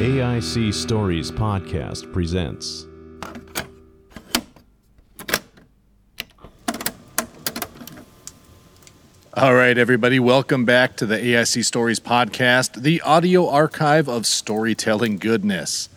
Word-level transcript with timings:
AIC 0.00 0.74
Stories 0.74 1.30
Podcast 1.30 2.12
presents. 2.12 2.84
All 9.34 9.54
right, 9.54 9.78
everybody, 9.78 10.20
welcome 10.20 10.66
back 10.66 10.96
to 10.96 11.06
the 11.06 11.16
AIC 11.16 11.64
Stories 11.64 12.00
Podcast, 12.00 12.82
the 12.82 13.00
audio 13.00 13.48
archive 13.48 14.08
of 14.08 14.26
storytelling 14.26 15.16
goodness. 15.16 15.88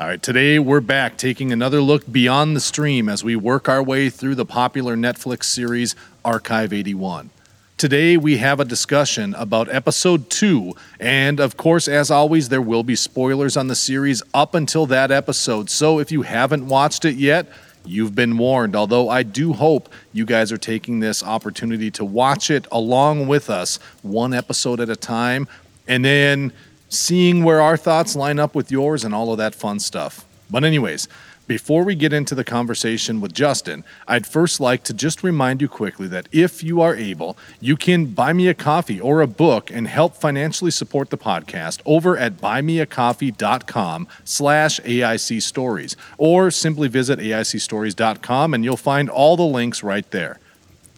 All 0.00 0.08
right, 0.08 0.20
today 0.22 0.58
we're 0.58 0.80
back 0.80 1.16
taking 1.16 1.52
another 1.52 1.80
look 1.80 2.10
beyond 2.10 2.56
the 2.56 2.60
stream 2.60 3.08
as 3.08 3.22
we 3.22 3.36
work 3.36 3.68
our 3.68 3.82
way 3.82 4.10
through 4.10 4.34
the 4.34 4.46
popular 4.46 4.96
Netflix 4.96 5.44
series 5.44 5.94
Archive 6.24 6.72
81. 6.72 7.30
Today 7.78 8.16
we 8.16 8.38
have 8.38 8.58
a 8.58 8.64
discussion 8.64 9.36
about 9.36 9.72
episode 9.72 10.30
2, 10.30 10.74
and 10.98 11.38
of 11.38 11.56
course, 11.56 11.86
as 11.86 12.10
always, 12.10 12.48
there 12.48 12.60
will 12.60 12.82
be 12.82 12.96
spoilers 12.96 13.56
on 13.56 13.68
the 13.68 13.76
series 13.76 14.20
up 14.34 14.56
until 14.56 14.84
that 14.86 15.12
episode. 15.12 15.70
So 15.70 16.00
if 16.00 16.10
you 16.10 16.22
haven't 16.22 16.66
watched 16.66 17.04
it 17.04 17.14
yet, 17.14 17.46
you've 17.84 18.16
been 18.16 18.36
warned. 18.36 18.74
Although 18.74 19.08
I 19.08 19.22
do 19.22 19.52
hope 19.52 19.92
you 20.12 20.24
guys 20.24 20.50
are 20.50 20.58
taking 20.58 20.98
this 20.98 21.22
opportunity 21.22 21.88
to 21.92 22.04
watch 22.04 22.50
it 22.50 22.66
along 22.72 23.28
with 23.28 23.48
us, 23.48 23.78
one 24.02 24.34
episode 24.34 24.80
at 24.80 24.90
a 24.90 24.96
time, 24.96 25.46
and 25.86 26.04
then 26.04 26.52
seeing 26.88 27.44
where 27.44 27.60
our 27.60 27.76
thoughts 27.76 28.16
line 28.16 28.40
up 28.40 28.56
with 28.56 28.72
yours 28.72 29.04
and 29.04 29.14
all 29.14 29.30
of 29.30 29.38
that 29.38 29.54
fun 29.54 29.78
stuff. 29.78 30.24
But, 30.50 30.64
anyways, 30.64 31.06
before 31.48 31.82
we 31.82 31.94
get 31.94 32.12
into 32.12 32.34
the 32.34 32.44
conversation 32.44 33.22
with 33.22 33.32
Justin, 33.32 33.82
I'd 34.06 34.26
first 34.26 34.60
like 34.60 34.84
to 34.84 34.92
just 34.92 35.22
remind 35.22 35.62
you 35.62 35.68
quickly 35.68 36.06
that 36.08 36.28
if 36.30 36.62
you 36.62 36.82
are 36.82 36.94
able, 36.94 37.38
you 37.58 37.74
can 37.74 38.06
buy 38.06 38.34
me 38.34 38.48
a 38.48 38.54
coffee 38.54 39.00
or 39.00 39.22
a 39.22 39.26
book 39.26 39.70
and 39.70 39.88
help 39.88 40.14
financially 40.14 40.70
support 40.70 41.08
the 41.08 41.16
podcast 41.16 41.80
over 41.86 42.18
at 42.18 42.36
buymeacoffee.com 42.36 44.06
slash 44.24 44.78
AIC 44.80 45.42
stories, 45.42 45.96
or 46.18 46.50
simply 46.50 46.86
visit 46.86 47.18
AICstories.com 47.18 48.52
and 48.52 48.62
you'll 48.62 48.76
find 48.76 49.08
all 49.08 49.36
the 49.36 49.42
links 49.42 49.82
right 49.82 50.08
there. 50.10 50.38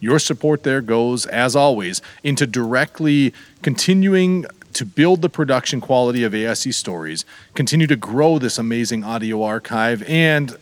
Your 0.01 0.19
support 0.19 0.63
there 0.63 0.81
goes, 0.81 1.25
as 1.27 1.55
always, 1.55 2.01
into 2.23 2.45
directly 2.45 3.33
continuing 3.61 4.45
to 4.73 4.85
build 4.85 5.21
the 5.21 5.29
production 5.29 5.81
quality 5.81 6.23
of 6.23 6.33
AIC 6.33 6.73
stories, 6.73 7.25
continue 7.53 7.87
to 7.87 7.95
grow 7.95 8.39
this 8.39 8.57
amazing 8.57 9.03
audio 9.03 9.43
archive, 9.43 10.03
and 10.03 10.57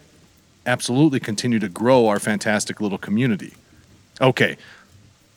absolutely 0.65 1.19
continue 1.19 1.59
to 1.59 1.69
grow 1.69 2.07
our 2.07 2.19
fantastic 2.19 2.80
little 2.80 2.97
community. 2.97 3.53
Okay, 4.21 4.57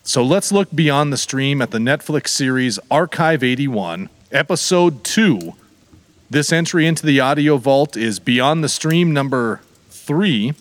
so 0.03 0.23
let's 0.23 0.51
look 0.51 0.69
beyond 0.75 1.13
the 1.13 1.17
stream 1.17 1.63
at 1.63 1.71
the 1.71 1.79
Netflix 1.79 2.29
series 2.29 2.79
Archive 2.91 3.43
81, 3.45 4.09
Episode 4.33 5.05
2. 5.05 5.55
This 6.29 6.53
entry 6.53 6.87
into 6.87 7.07
the 7.07 7.21
audio 7.21 7.57
vault 7.57 7.97
is 7.97 8.19
Beyond 8.19 8.65
the 8.65 8.69
Stream 8.69 9.13
number 9.13 9.61
3, 9.91 10.55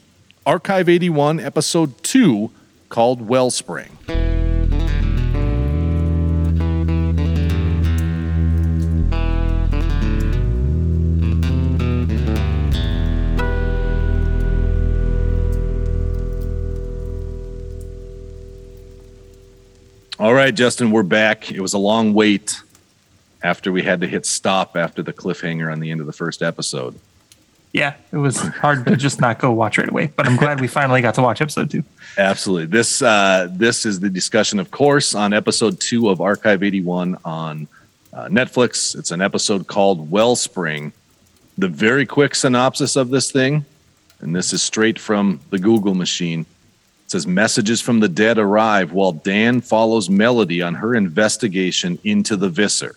Archive 0.45 0.88
81, 0.88 1.39
Episode 1.39 2.04
2, 2.04 2.52
called 2.89 3.28
Wellspring. 3.28 3.98
Right, 20.42 20.56
Justin, 20.56 20.89
we're 20.89 21.03
back. 21.03 21.52
It 21.52 21.61
was 21.61 21.73
a 21.73 21.78
long 21.78 22.16
wait 22.16 22.59
after 23.44 23.72
we 23.72 23.84
had 23.84 24.02
to 24.02 24.08
hit 24.08 24.25
stop 24.25 24.75
after 24.75 25.03
the 25.03 25.14
cliffhanger 25.14 25.72
on 25.72 25.80
the 25.80 25.92
end 25.92 26.02
of 26.02 26.08
the 26.08 26.14
first 26.14 26.42
episode. 26.42 26.95
Yeah, 27.73 27.93
it 28.11 28.17
was 28.17 28.39
hard 28.39 28.88
to 28.88 28.98
just 28.98 29.21
not 29.21 29.38
go 29.38 29.52
watch 29.52 29.77
right 29.77 29.88
away, 29.88 30.11
but 30.16 30.26
I'm 30.26 30.38
glad 30.38 30.60
we 30.60 30.67
finally 30.67 30.99
got 31.02 31.14
to 31.16 31.21
watch 31.21 31.42
episode 31.42 31.70
two. 31.70 31.83
Absolutely. 32.17 32.66
This 32.66 33.04
uh, 33.04 33.49
this 33.52 33.86
is 33.86 33.99
the 33.99 34.10
discussion, 34.10 34.58
of 34.58 34.71
course, 34.71 35.14
on 35.14 35.32
episode 35.32 35.80
two 35.80 36.10
of 36.10 36.21
Archive 36.21 36.64
81 36.64 37.20
on 37.23 37.67
uh, 38.11 38.26
Netflix. 38.26 38.98
It's 38.98 39.11
an 39.11 39.21
episode 39.21 39.67
called 39.67 40.10
Wellspring. 40.10 40.92
The 41.60 41.67
very 41.67 42.08
quick 42.08 42.33
synopsis 42.33 42.95
of 42.95 43.11
this 43.11 43.32
thing, 43.32 43.64
and 44.21 44.36
this 44.36 44.54
is 44.54 44.64
straight 44.64 44.98
from 44.98 45.39
the 45.52 45.60
Google 45.60 45.93
machine 45.93 46.48
says 47.11 47.27
messages 47.27 47.82
from 47.82 47.99
the 47.99 48.08
dead 48.08 48.38
arrive 48.38 48.94
while 48.94 49.11
Dan 49.11 49.60
follows 49.60 50.10
Melody 50.10 50.61
on 50.61 50.76
her 50.76 50.95
investigation 50.95 51.99
into 52.05 52.38
the 52.38 52.48
Visser. 52.48 52.95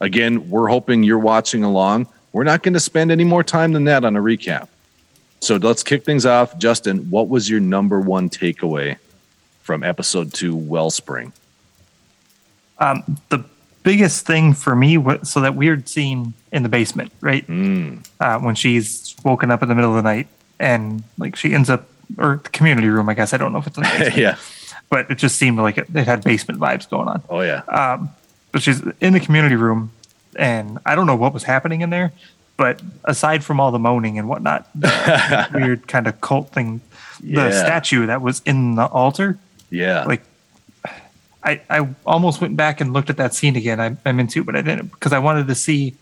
Again, 0.00 0.48
we're 0.48 0.68
hoping 0.68 1.02
you're 1.02 1.18
watching 1.18 1.62
along. 1.62 2.06
We're 2.32 2.44
not 2.44 2.62
going 2.62 2.72
to 2.72 2.80
spend 2.80 3.12
any 3.12 3.24
more 3.24 3.44
time 3.44 3.72
than 3.74 3.84
that 3.84 4.02
on 4.02 4.16
a 4.16 4.20
recap. 4.20 4.68
So 5.40 5.56
let's 5.56 5.82
kick 5.82 6.06
things 6.06 6.24
off. 6.24 6.56
Justin, 6.56 7.10
what 7.10 7.28
was 7.28 7.50
your 7.50 7.60
number 7.60 8.00
one 8.00 8.30
takeaway 8.30 8.96
from 9.60 9.82
episode 9.82 10.32
two, 10.32 10.56
Wellspring? 10.56 11.34
Um, 12.78 13.18
the 13.28 13.44
biggest 13.82 14.26
thing 14.26 14.54
for 14.54 14.74
me 14.74 14.96
was 14.96 15.30
so 15.30 15.42
that 15.42 15.54
weird 15.54 15.86
scene 15.86 16.32
in 16.50 16.62
the 16.62 16.70
basement, 16.70 17.12
right? 17.20 17.46
Mm. 17.46 18.06
Uh, 18.18 18.38
when 18.38 18.54
she's 18.54 19.14
woken 19.22 19.50
up 19.50 19.62
in 19.62 19.68
the 19.68 19.74
middle 19.74 19.90
of 19.90 20.02
the 20.02 20.08
night 20.08 20.28
and 20.58 21.02
like 21.18 21.36
she 21.36 21.52
ends 21.52 21.68
up 21.68 21.86
or 22.18 22.40
the 22.42 22.48
community 22.50 22.88
room, 22.88 23.08
I 23.08 23.14
guess. 23.14 23.32
I 23.32 23.36
don't 23.36 23.52
know 23.52 23.58
if 23.58 23.66
it's 23.66 23.76
the 23.76 23.82
basement, 23.98 24.16
yeah. 24.16 24.36
but 24.88 25.10
it 25.10 25.16
just 25.18 25.36
seemed 25.36 25.58
like 25.58 25.78
it, 25.78 25.88
it 25.94 26.06
had 26.06 26.22
basement 26.24 26.58
vibes 26.60 26.88
going 26.88 27.08
on. 27.08 27.22
Oh, 27.28 27.40
yeah. 27.40 27.62
Um, 27.68 28.10
but 28.52 28.62
she's 28.62 28.82
in 29.00 29.12
the 29.12 29.20
community 29.20 29.56
room, 29.56 29.92
and 30.36 30.78
I 30.86 30.94
don't 30.94 31.06
know 31.06 31.16
what 31.16 31.32
was 31.34 31.44
happening 31.44 31.80
in 31.82 31.90
there. 31.90 32.12
But 32.56 32.82
aside 33.04 33.42
from 33.42 33.58
all 33.58 33.70
the 33.70 33.78
moaning 33.78 34.18
and 34.18 34.28
whatnot, 34.28 34.68
the 34.74 35.48
weird 35.54 35.88
kind 35.88 36.06
of 36.06 36.20
cult 36.20 36.50
thing, 36.52 36.80
the 37.20 37.26
Yeah. 37.48 37.50
statue 37.50 38.06
that 38.06 38.20
was 38.20 38.42
in 38.44 38.74
the 38.74 38.84
altar, 38.86 39.38
yeah. 39.70 40.04
like 40.04 40.22
I, 41.42 41.62
I 41.70 41.88
almost 42.04 42.40
went 42.42 42.56
back 42.56 42.82
and 42.82 42.92
looked 42.92 43.08
at 43.08 43.16
that 43.16 43.32
scene 43.34 43.56
again. 43.56 43.80
I, 43.80 43.96
I'm 44.04 44.20
into, 44.20 44.44
but 44.44 44.56
I 44.56 44.60
didn't 44.62 44.88
because 44.88 45.12
I 45.14 45.18
wanted 45.20 45.46
to 45.46 45.54
see. 45.54 45.94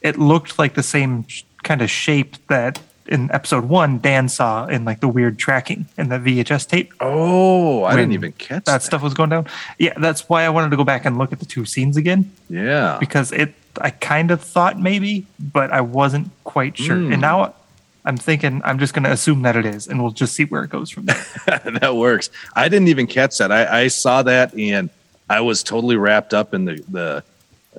It 0.00 0.18
looked 0.18 0.58
like 0.58 0.74
the 0.74 0.82
same 0.82 1.24
sh- 1.28 1.44
kind 1.62 1.80
of 1.82 1.88
shape 1.88 2.34
that 2.48 2.80
in 3.06 3.30
episode 3.32 3.64
one 3.64 3.98
Dan 3.98 4.28
saw 4.28 4.66
in 4.66 4.84
like 4.84 5.00
the 5.00 5.08
weird 5.08 5.38
tracking 5.38 5.86
in 5.98 6.08
the 6.08 6.16
VHS 6.18 6.68
tape. 6.68 6.92
oh, 7.00 7.84
I 7.84 7.96
didn't 7.96 8.12
even 8.12 8.32
catch 8.32 8.64
that 8.64 8.82
stuff 8.82 9.02
was 9.02 9.14
going 9.14 9.30
down. 9.30 9.46
Yeah, 9.78 9.94
that's 9.98 10.28
why 10.28 10.44
I 10.44 10.48
wanted 10.50 10.70
to 10.70 10.76
go 10.76 10.84
back 10.84 11.04
and 11.04 11.18
look 11.18 11.32
at 11.32 11.40
the 11.40 11.46
two 11.46 11.64
scenes 11.64 11.96
again 11.96 12.30
Yeah. 12.48 12.96
because 13.00 13.32
it. 13.32 13.54
I 13.80 13.88
kind 13.88 14.30
of 14.30 14.42
thought 14.42 14.78
maybe, 14.78 15.26
but 15.40 15.72
I 15.72 15.80
wasn't 15.80 16.30
quite 16.44 16.76
sure. 16.76 16.96
Mm. 16.96 17.12
And 17.14 17.22
now 17.22 17.54
I'm 18.04 18.18
thinking 18.18 18.60
I'm 18.66 18.78
just 18.78 18.92
going 18.92 19.04
to 19.04 19.10
assume 19.10 19.42
that 19.42 19.56
it 19.56 19.64
is, 19.64 19.88
and 19.88 20.02
we'll 20.02 20.12
just 20.12 20.34
see 20.34 20.44
where 20.44 20.62
it 20.62 20.68
goes 20.68 20.90
from 20.90 21.06
there. 21.06 21.24
that 21.46 21.96
works. 21.96 22.28
I 22.54 22.68
didn't 22.68 22.88
even 22.88 23.06
catch 23.06 23.38
that. 23.38 23.50
I, 23.50 23.84
I 23.84 23.88
saw 23.88 24.22
that 24.24 24.52
and 24.54 24.90
I 25.30 25.40
was 25.40 25.62
totally 25.62 25.96
wrapped 25.96 26.34
up 26.34 26.52
in 26.52 26.66
the 26.66 26.84
the 26.86 27.24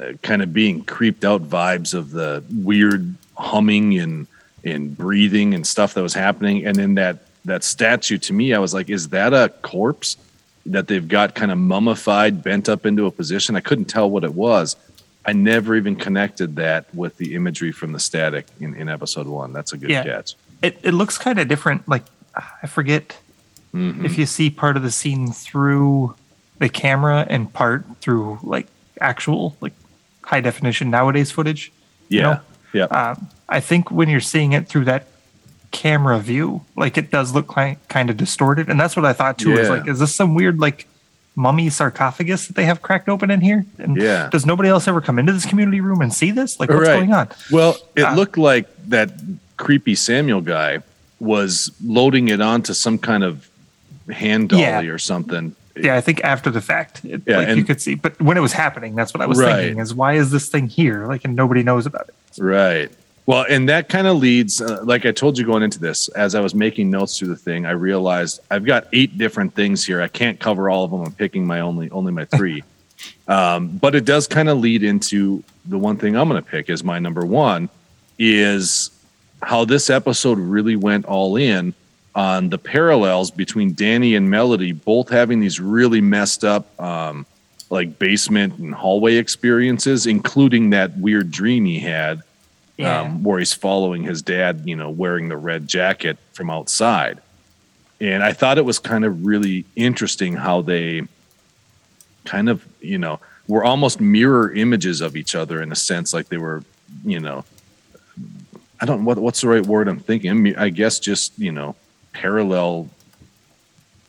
uh, 0.01 0.13
kind 0.23 0.41
of 0.41 0.51
being 0.51 0.83
creeped 0.83 1.23
out 1.23 1.43
vibes 1.43 1.93
of 1.93 2.09
the 2.09 2.43
weird 2.51 3.13
humming 3.37 3.99
and 3.99 4.25
and 4.63 4.95
breathing 4.97 5.53
and 5.53 5.65
stuff 5.65 5.93
that 5.93 6.01
was 6.03 6.13
happening. 6.13 6.65
And 6.65 6.75
then 6.75 6.95
that 6.95 7.19
that 7.45 7.63
statue 7.63 8.17
to 8.19 8.33
me, 8.33 8.53
I 8.53 8.59
was 8.59 8.73
like, 8.73 8.89
is 8.89 9.09
that 9.09 9.33
a 9.33 9.49
corpse 9.61 10.15
that 10.65 10.87
they've 10.87 11.05
got 11.07 11.35
kind 11.35 11.51
of 11.51 11.57
mummified, 11.57 12.41
bent 12.41 12.69
up 12.69 12.85
into 12.85 13.05
a 13.05 13.11
position? 13.11 13.55
I 13.57 13.59
couldn't 13.59 13.85
tell 13.85 14.09
what 14.09 14.23
it 14.23 14.33
was. 14.33 14.77
I 15.25 15.33
never 15.33 15.75
even 15.75 15.95
connected 15.97 16.55
that 16.57 16.93
with 16.95 17.17
the 17.17 17.35
imagery 17.35 17.71
from 17.73 17.91
the 17.91 17.99
static 17.99 18.45
in, 18.61 18.73
in 18.75 18.87
episode 18.89 19.27
one. 19.27 19.51
That's 19.53 19.73
a 19.73 19.77
good 19.77 19.89
Yeah. 19.89 20.03
catch. 20.03 20.35
it 20.61 20.79
it 20.83 20.93
looks 20.93 21.17
kind 21.17 21.39
of 21.39 21.47
different. 21.49 21.87
Like 21.89 22.03
I 22.63 22.67
forget 22.67 23.17
Mhm. 23.73 24.05
if 24.05 24.17
you 24.17 24.25
see 24.25 24.49
part 24.49 24.77
of 24.77 24.83
the 24.83 24.91
scene 24.91 25.31
through 25.31 26.15
the 26.59 26.69
camera 26.69 27.25
and 27.29 27.51
part 27.51 27.83
through 27.99 28.39
like 28.43 28.67
actual 29.01 29.57
like 29.59 29.73
high 30.21 30.39
definition 30.41 30.89
nowadays 30.89 31.31
footage. 31.31 31.71
you 32.07 32.19
Yeah. 32.19 32.23
know? 32.23 32.39
Yeah. 32.73 32.83
Um, 32.85 33.29
I 33.53 33.59
think 33.59 33.91
when 33.91 34.09
you're 34.09 34.19
seeing 34.19 34.53
it 34.53 34.67
through 34.67 34.85
that 34.85 35.05
camera 35.71 36.17
view, 36.19 36.61
like 36.75 36.97
it 36.97 37.11
does 37.11 37.33
look 37.35 37.47
kind 37.47 38.09
of 38.09 38.17
distorted, 38.17 38.67
and 38.67 38.79
that's 38.79 38.95
what 38.95 39.05
I 39.05 39.13
thought 39.13 39.37
too. 39.37 39.53
Is 39.57 39.69
like, 39.69 39.87
is 39.87 39.99
this 39.99 40.13
some 40.13 40.33
weird 40.33 40.59
like 40.59 40.87
mummy 41.35 41.69
sarcophagus 41.69 42.47
that 42.47 42.55
they 42.55 42.65
have 42.65 42.81
cracked 42.81 43.07
open 43.09 43.29
in 43.29 43.41
here? 43.41 43.63
And 43.77 43.95
Yeah. 43.95 44.29
does 44.31 44.43
nobody 44.45 44.69
else 44.69 44.87
ever 44.87 45.01
come 45.01 45.19
into 45.19 45.33
this 45.33 45.45
community 45.45 45.81
room 45.81 46.01
and 46.01 46.11
see 46.11 46.31
this? 46.31 46.59
Like, 46.59 46.69
what's 46.69 46.81
Right. 46.87 46.95
going 46.97 47.13
on? 47.13 47.27
Well, 47.51 47.77
it 47.95 48.03
Uh, 48.03 48.15
looked 48.15 48.37
like 48.39 48.67
that 48.87 49.11
creepy 49.57 49.93
Samuel 49.93 50.41
guy 50.41 50.79
was 51.19 51.71
loading 51.85 52.27
it 52.29 52.41
onto 52.41 52.73
some 52.73 52.97
kind 52.97 53.23
of 53.23 53.47
hand 54.11 54.49
dolly 54.49 54.63
Yeah. 54.63 54.81
or 54.81 54.97
something. 54.97 55.55
Yeah, 55.75 55.95
I 55.95 56.01
think 56.01 56.23
after 56.23 56.49
the 56.51 56.61
fact, 56.61 57.01
it, 57.05 57.21
Yeah, 57.25 57.37
like 57.37 57.55
you 57.57 57.63
could 57.63 57.81
see, 57.81 57.93
but 57.95 58.19
when 58.21 58.35
it 58.37 58.41
was 58.41 58.53
happening, 58.53 58.95
that's 58.95 59.13
what 59.13 59.21
I 59.21 59.25
was 59.27 59.39
Right. 59.39 59.55
thinking: 59.55 59.79
is 59.79 59.93
why 59.93 60.13
is 60.13 60.29
this 60.31 60.47
thing 60.49 60.67
here? 60.67 61.05
Like, 61.07 61.23
and 61.25 61.35
nobody 61.35 61.61
knows 61.63 61.85
about 61.87 62.09
it. 62.09 62.15
Right. 62.41 62.91
Well, 63.25 63.45
and 63.49 63.69
that 63.69 63.87
kind 63.87 64.05
of 64.05 64.17
leads, 64.17 64.61
uh, 64.61 64.81
like 64.83 65.05
I 65.05 65.11
told 65.11 65.37
you 65.37 65.45
going 65.45 65.63
into 65.63 65.79
this, 65.79 66.09
as 66.09 66.35
I 66.35 66.41
was 66.41 66.53
making 66.53 66.89
notes 66.89 67.17
through 67.17 67.29
the 67.29 67.37
thing, 67.37 67.65
I 67.65 67.71
realized 67.71 68.41
I've 68.51 68.65
got 68.65 68.87
eight 68.91 69.17
different 69.17 69.55
things 69.55 69.85
here. 69.85 70.01
I 70.01 70.09
can't 70.09 70.39
cover 70.39 70.69
all 70.69 70.83
of 70.83 70.91
them. 70.91 71.01
I'm 71.01 71.13
picking 71.13 71.47
my 71.47 71.61
only 71.61 71.89
only 71.91 72.11
my 72.11 72.25
three. 72.25 72.63
Um, 73.27 73.77
but 73.77 73.95
it 73.95 74.05
does 74.05 74.27
kind 74.27 74.47
of 74.47 74.59
lead 74.59 74.83
into 74.83 75.43
the 75.65 75.77
one 75.77 75.97
thing 75.97 76.15
I'm 76.15 76.29
going 76.29 76.41
to 76.41 76.49
pick 76.49 76.69
as 76.69 76.83
my 76.83 76.99
number 76.99 77.25
one 77.25 77.69
is 78.17 78.91
how 79.41 79.65
this 79.65 79.89
episode 79.89 80.37
really 80.37 80.75
went 80.77 81.05
all 81.05 81.35
in 81.35 81.73
on 82.15 82.49
the 82.49 82.57
parallels 82.57 83.31
between 83.31 83.73
Danny 83.73 84.15
and 84.15 84.29
Melody, 84.29 84.71
both 84.71 85.09
having 85.09 85.39
these 85.39 85.59
really 85.59 85.99
messed 85.99 86.45
up, 86.45 86.79
um, 86.81 87.25
like 87.69 87.97
basement 87.97 88.57
and 88.59 88.73
hallway 88.73 89.15
experiences, 89.15 90.05
including 90.05 90.69
that 90.69 90.97
weird 90.97 91.31
dream 91.31 91.65
he 91.65 91.79
had 91.79 92.21
Yeah. 92.83 93.01
um, 93.01 93.23
where 93.23 93.39
he's 93.39 93.53
following 93.53 94.03
his 94.03 94.21
dad, 94.21 94.63
you 94.65 94.75
know, 94.75 94.89
wearing 94.89 95.29
the 95.29 95.37
red 95.37 95.67
jacket 95.67 96.17
from 96.33 96.49
outside. 96.49 97.19
And 97.99 98.23
I 98.23 98.33
thought 98.33 98.57
it 98.57 98.65
was 98.65 98.79
kind 98.79 99.05
of 99.05 99.25
really 99.25 99.65
interesting 99.75 100.35
how 100.35 100.61
they 100.61 101.03
kind 102.25 102.49
of, 102.49 102.65
you 102.81 102.97
know, 102.97 103.19
were 103.47 103.63
almost 103.63 103.99
mirror 103.99 104.51
images 104.51 105.01
of 105.01 105.15
each 105.15 105.35
other 105.35 105.61
in 105.61 105.71
a 105.71 105.75
sense, 105.75 106.13
like 106.13 106.29
they 106.29 106.37
were, 106.37 106.63
you 107.05 107.19
know, 107.19 107.43
I 108.83 108.85
don't 108.85 109.05
what 109.05 109.17
what's 109.17 109.39
the 109.39 109.47
right 109.47 109.65
word 109.65 109.87
I'm 109.87 109.99
thinking. 109.99 110.57
I, 110.57 110.67
guess 110.67 110.99
just 110.99 111.39
you 111.39 111.53
know 111.53 111.75
parallel 112.11 112.89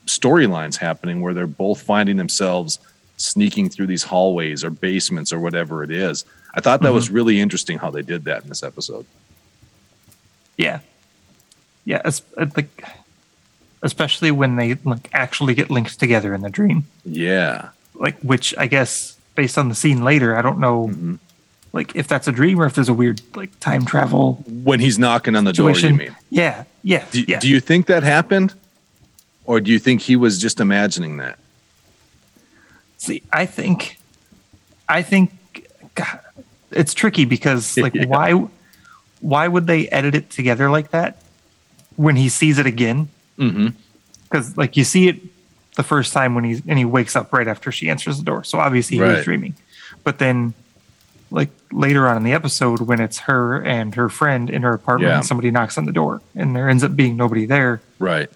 storylines 0.06 0.76
happening 0.76 1.20
where 1.20 1.32
they're 1.32 1.46
both 1.46 1.80
finding 1.80 2.16
themselves 2.16 2.80
sneaking 3.16 3.70
through 3.70 3.86
these 3.86 4.02
hallways 4.02 4.64
or 4.64 4.70
basements 4.70 5.32
or 5.32 5.38
whatever 5.38 5.84
it 5.84 5.92
is. 5.92 6.24
I 6.56 6.60
thought 6.60 6.82
that 6.82 6.92
was 6.92 7.10
really 7.10 7.40
interesting 7.40 7.78
how 7.78 7.90
they 7.90 8.02
did 8.02 8.24
that 8.24 8.42
in 8.44 8.48
this 8.48 8.62
episode. 8.62 9.06
Yeah, 10.56 10.80
yeah. 11.84 12.00
Es- 12.04 12.22
uh, 12.36 12.46
like, 12.56 12.84
especially 13.82 14.30
when 14.30 14.56
they 14.56 14.74
like 14.84 15.08
actually 15.12 15.54
get 15.54 15.70
linked 15.70 15.98
together 15.98 16.32
in 16.34 16.42
the 16.42 16.50
dream. 16.50 16.84
Yeah, 17.04 17.70
Like, 17.94 18.18
which 18.20 18.54
I 18.56 18.66
guess 18.68 19.16
based 19.34 19.58
on 19.58 19.68
the 19.68 19.74
scene 19.74 20.04
later, 20.04 20.36
I 20.36 20.42
don't 20.42 20.60
know, 20.60 20.86
Mm-hmm. 20.88 21.14
like 21.72 21.96
if 21.96 22.06
that's 22.06 22.28
a 22.28 22.32
dream 22.32 22.60
or 22.60 22.66
if 22.66 22.74
there's 22.74 22.88
a 22.88 22.94
weird 22.94 23.20
like 23.34 23.58
time 23.58 23.84
travel 23.84 24.34
when 24.46 24.78
he's 24.78 24.96
knocking 24.98 25.34
on 25.34 25.42
the 25.44 25.52
door, 25.52 25.72
you 25.72 25.92
mean? 25.94 26.14
Yeah, 26.30 26.64
yeah, 26.84 27.04
Do, 27.10 27.24
yeah. 27.26 27.40
do 27.40 27.48
you 27.48 27.58
think 27.60 27.86
that 27.86 28.04
happened, 28.04 28.54
or 29.44 29.60
do 29.60 29.72
you 29.72 29.80
think 29.80 30.02
he 30.02 30.14
was 30.14 30.38
just 30.38 30.60
imagining 30.60 31.16
that? 31.16 31.36
See, 32.98 33.22
I 33.32 33.44
think, 33.46 33.98
I 34.88 35.02
think, 35.02 35.32
it's 36.74 36.94
tricky 36.94 37.24
because 37.24 37.76
like 37.86 37.94
Yeah. 37.94 38.06
why, 38.06 38.46
why 39.20 39.48
would 39.48 39.66
they 39.66 39.88
edit 39.88 40.14
it 40.14 40.30
together 40.30 40.70
like 40.70 40.90
that 40.90 41.22
when 41.96 42.16
he 42.16 42.28
sees 42.28 42.58
it 42.58 42.66
again? 42.66 43.08
Mm-hmm. 43.38 43.68
Because 44.24 44.56
like 44.56 44.76
you 44.76 44.84
see 44.84 45.08
it 45.08 45.20
the 45.76 45.82
first 45.82 46.12
time 46.12 46.34
when 46.34 46.44
he's 46.44 46.62
and 46.66 46.78
he 46.78 46.84
wakes 46.84 47.16
up 47.16 47.32
right 47.32 47.48
after 47.48 47.72
she 47.72 47.88
answers 47.90 48.18
the 48.18 48.24
door, 48.24 48.44
so 48.44 48.58
obviously 48.58 48.96
he 48.98 49.02
Right. 49.02 49.16
was 49.16 49.24
dreaming. 49.24 49.54
But 50.04 50.18
then, 50.18 50.54
like 51.30 51.50
later 51.72 52.06
on 52.06 52.16
in 52.16 52.22
the 52.22 52.32
episode, 52.32 52.80
when 52.80 53.00
it's 53.00 53.18
her 53.20 53.60
and 53.64 53.94
her 53.96 54.08
friend 54.08 54.50
in 54.50 54.62
her 54.62 54.72
apartment, 54.72 55.10
Yeah. 55.10 55.16
and 55.16 55.26
somebody 55.26 55.50
knocks 55.50 55.76
on 55.78 55.84
the 55.84 55.92
door, 55.92 56.20
and 56.36 56.54
there 56.54 56.68
ends 56.68 56.84
up 56.84 56.94
being 56.94 57.16
nobody 57.16 57.46
there. 57.46 57.80
Right. 57.98 58.28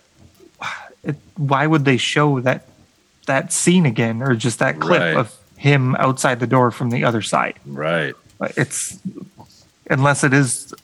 it, 1.05 1.15
why 1.37 1.67
would 1.67 1.85
they 1.85 1.97
show 1.97 2.41
that 2.41 2.67
that 3.27 3.53
scene 3.53 3.87
again 3.87 4.21
or 4.23 4.35
just 4.35 4.59
that 4.59 4.81
clip 4.81 5.01
Right. 5.01 5.17
of 5.17 5.33
him 5.57 5.95
outside 5.97 6.41
the 6.41 6.47
door 6.47 6.71
from 6.73 6.91
the 6.91 7.05
other 7.05 7.23
side 7.23 7.55
Right. 7.67 8.15
It's 8.57 8.99
unless 9.91 10.25
it 10.25 10.33
is 10.33 10.75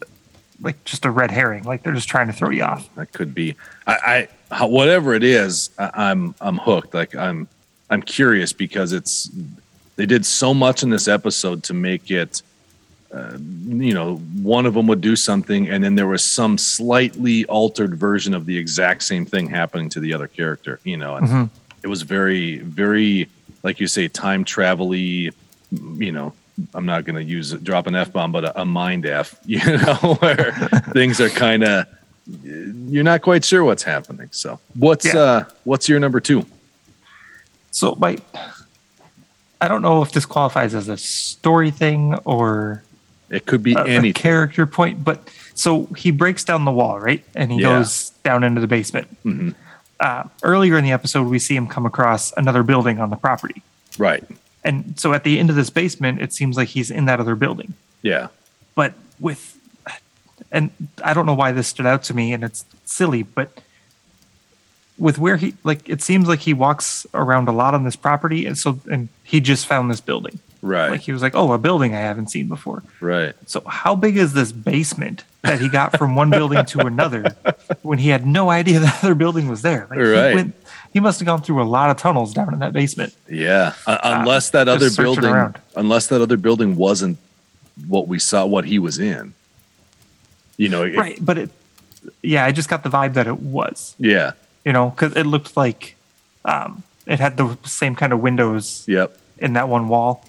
like 0.61 0.83
just 0.85 1.05
a 1.05 1.11
red 1.11 1.31
herring 1.31 1.65
like 1.65 1.83
they're 1.83 1.93
just 1.95 2.09
trying 2.09 2.27
to 2.29 2.33
throw 2.33 2.51
you 2.51 2.63
off 2.63 2.89
That 2.95 3.13
could 3.13 3.35
be. 3.35 3.57
I, 3.87 4.29
I 4.51 4.65
whatever 4.67 5.15
it 5.15 5.23
is, 5.25 5.71
I, 5.79 5.91
I'm 6.11 6.35
I'm 6.41 6.59
hooked. 6.59 6.95
Like 6.95 7.15
I'm 7.15 7.49
I'm 7.91 8.03
curious 8.03 8.53
because 8.53 8.93
it's 8.93 9.31
they 9.97 10.07
did 10.07 10.25
so 10.27 10.53
much 10.55 10.83
in 10.83 10.91
this 10.91 11.07
episode 11.09 11.63
to 11.65 11.75
make 11.75 12.11
it. 12.11 12.43
Uh, 13.13 13.39
you 13.67 13.95
know, 13.95 14.17
one 14.43 14.67
of 14.67 14.75
them 14.75 14.89
would 14.89 15.01
do 15.01 15.15
something, 15.15 15.69
and 15.69 15.85
then 15.85 15.95
there 15.95 16.09
was 16.09 16.25
some 16.25 16.59
slightly 16.59 17.45
altered 17.45 17.95
version 17.95 18.35
of 18.35 18.45
the 18.45 18.59
exact 18.59 19.05
same 19.05 19.25
thing 19.25 19.47
happening 19.49 19.89
to 19.89 20.01
the 20.01 20.13
other 20.13 20.27
character. 20.27 20.81
You 20.83 20.97
know, 20.97 21.15
and 21.17 21.29
Mhm. 21.29 21.51
it 21.85 21.87
was 21.87 22.03
very, 22.03 22.59
very, 22.59 23.29
like 23.63 23.79
you 23.79 23.87
say, 23.87 24.09
time 24.09 24.43
travel-y. 24.43 25.31
You 25.71 26.11
know, 26.13 26.33
I'm 26.75 26.87
not 26.87 27.05
going 27.05 27.17
to 27.17 27.25
use 27.25 27.53
drop 27.53 27.87
an 27.87 27.95
f 27.95 28.13
bomb, 28.13 28.31
but 28.33 28.45
a, 28.45 28.63
a 28.63 28.65
mind 28.65 29.07
f. 29.07 29.35
You 29.47 29.59
know, 29.65 30.17
where 30.21 30.53
things 30.93 31.21
are 31.21 31.29
kind 31.31 31.65
of 31.65 31.87
you're 32.43 33.05
not 33.05 33.21
quite 33.23 33.45
sure 33.45 33.63
what's 33.65 33.83
happening. 33.83 34.29
So, 34.33 34.59
what's 34.75 35.05
Yeah. 35.05 35.19
uh, 35.19 35.45
what's 35.65 35.89
your 35.89 36.01
number 36.01 36.21
two? 36.21 36.47
so 37.71 37.97
my 37.97 38.17
i 39.61 39.67
don't 39.67 39.83
know 39.83 40.01
if 40.03 40.13
this 40.13 40.25
qualifies 40.25 40.75
as 40.77 40.89
a 40.89 40.97
story 40.97 41.73
thing 41.73 42.15
or 42.25 42.85
It 43.31 43.47
could 43.47 43.65
be 43.65 43.75
a, 43.75 44.01
a 44.01 44.13
character 44.13 44.65
point 44.65 45.03
but 45.03 45.29
so 45.55 45.87
he 45.97 46.13
breaks 46.13 46.45
down 46.45 46.65
the 46.65 46.71
wall 46.71 47.01
right 47.01 47.25
and 47.35 47.51
he 47.51 47.59
Yeah. 47.61 47.79
goes 47.79 48.11
down 48.23 48.45
into 48.45 48.61
the 48.61 48.69
basement 48.69 49.09
Mhm. 49.25 49.55
uh, 49.99 50.23
earlier 50.45 50.79
in 50.79 50.85
the 50.85 50.93
episode 50.93 51.27
we 51.27 51.41
see 51.41 51.57
him 51.57 51.67
come 51.67 51.85
across 51.85 52.33
another 52.37 52.63
building 52.63 53.01
on 53.01 53.11
the 53.11 53.17
property 53.17 53.61
Right. 53.99 54.23
And 54.65 54.99
so 54.99 55.13
at 55.13 55.25
the 55.25 55.39
end 55.39 55.51
of 55.51 55.57
this 55.57 55.71
basement, 55.71 56.23
it 56.23 56.33
seems 56.33 56.57
like 56.57 56.69
he's 56.69 56.91
in 56.91 57.05
that 57.05 57.21
other 57.21 57.35
building. 57.35 57.75
Yeah. 58.03 58.29
But 58.75 58.95
with, 59.21 59.59
and 60.51 60.71
I 61.03 61.13
don't 61.13 61.27
know 61.27 61.35
why 61.35 61.53
this 61.53 61.69
stood 61.69 61.87
out 61.87 62.03
to 62.05 62.15
me, 62.15 62.33
and 62.33 62.43
it's 62.43 62.65
silly, 62.85 63.23
but 63.23 63.61
with 64.99 65.19
where 65.19 65.37
he, 65.37 65.55
like, 65.65 65.89
it 65.89 66.01
seems 66.01 66.29
like 66.29 66.41
he 66.41 66.55
walks 66.55 67.07
around 67.13 67.49
a 67.49 67.53
lot 67.53 67.75
on 67.75 67.85
this 67.85 67.97
property. 67.97 68.47
And 68.47 68.57
so, 68.57 68.81
and 68.91 69.09
he 69.23 69.41
just 69.41 69.67
found 69.67 69.91
this 69.91 70.01
building. 70.01 70.39
Right. 70.65 70.93
Like, 70.93 71.03
he 71.03 71.13
was 71.13 71.21
like, 71.21 71.35
oh, 71.35 71.53
a 71.53 71.59
building 71.59 71.95
I 71.95 72.01
haven't 72.01 72.31
seen 72.31 72.49
before. 72.49 72.83
right. 73.01 73.35
So, 73.47 73.61
how 73.67 73.95
big 73.95 74.17
is 74.17 74.33
this 74.33 74.51
basement 74.51 75.25
that 75.43 75.61
he 75.61 75.69
got 75.69 75.99
from 75.99 76.15
one 76.17 76.31
building 76.31 76.65
to 76.65 76.81
another 76.81 77.37
when 77.83 77.99
he 77.99 78.09
had 78.09 78.25
no 78.27 78.49
idea 78.49 78.81
the 78.87 78.93
other 79.03 79.15
building 79.15 79.47
was 79.49 79.61
there? 79.61 79.87
Like, 79.91 79.99
Right. 79.99 80.29
he, 80.31 80.35
went, 80.37 80.55
he 80.95 81.01
must 81.01 81.21
have 81.21 81.27
gone 81.27 81.43
through 81.43 81.61
a 81.63 81.69
lot 81.69 81.91
of 81.91 81.99
tunnels 81.99 82.33
down 82.33 82.55
in 82.55 82.61
that 82.61 82.73
basement. 82.73 83.15
Yeah. 83.29 83.75
Uh, 83.87 83.99
unless 84.03 84.51
that 84.51 84.67
other 84.69 84.89
building, 84.91 85.27
around. 85.27 85.61
unless 85.77 86.07
that 86.07 86.23
other 86.23 86.39
building 86.39 86.77
wasn't 86.77 87.19
what 87.87 88.09
we 88.09 88.19
saw, 88.19 88.47
what 88.47 88.65
he 88.65 88.79
was 88.79 88.99
in. 88.99 89.35
You 90.57 90.69
know. 90.71 90.83
it- 90.85 90.97
right 90.97 91.19
but 91.21 91.37
it 91.39 91.51
yeah 92.23 92.45
i 92.45 92.53
just 92.53 92.69
got 92.69 92.83
the 92.85 92.91
vibe 92.91 93.15
that 93.15 93.27
it 93.27 93.41
was 93.41 93.95
Yeah. 93.99 94.33
you 94.65 94.73
know 94.73 94.91
because 94.91 95.17
it 95.17 95.25
looked 95.27 95.57
like 95.57 95.97
um 96.45 96.83
it 97.07 97.19
had 97.19 97.37
the 97.37 97.57
same 97.65 97.95
kind 97.97 98.13
of 98.13 98.21
windows 98.21 98.85
Yep. 98.87 99.17
in 99.39 99.55
that 99.55 99.69
one 99.69 99.89
wall 99.89 100.25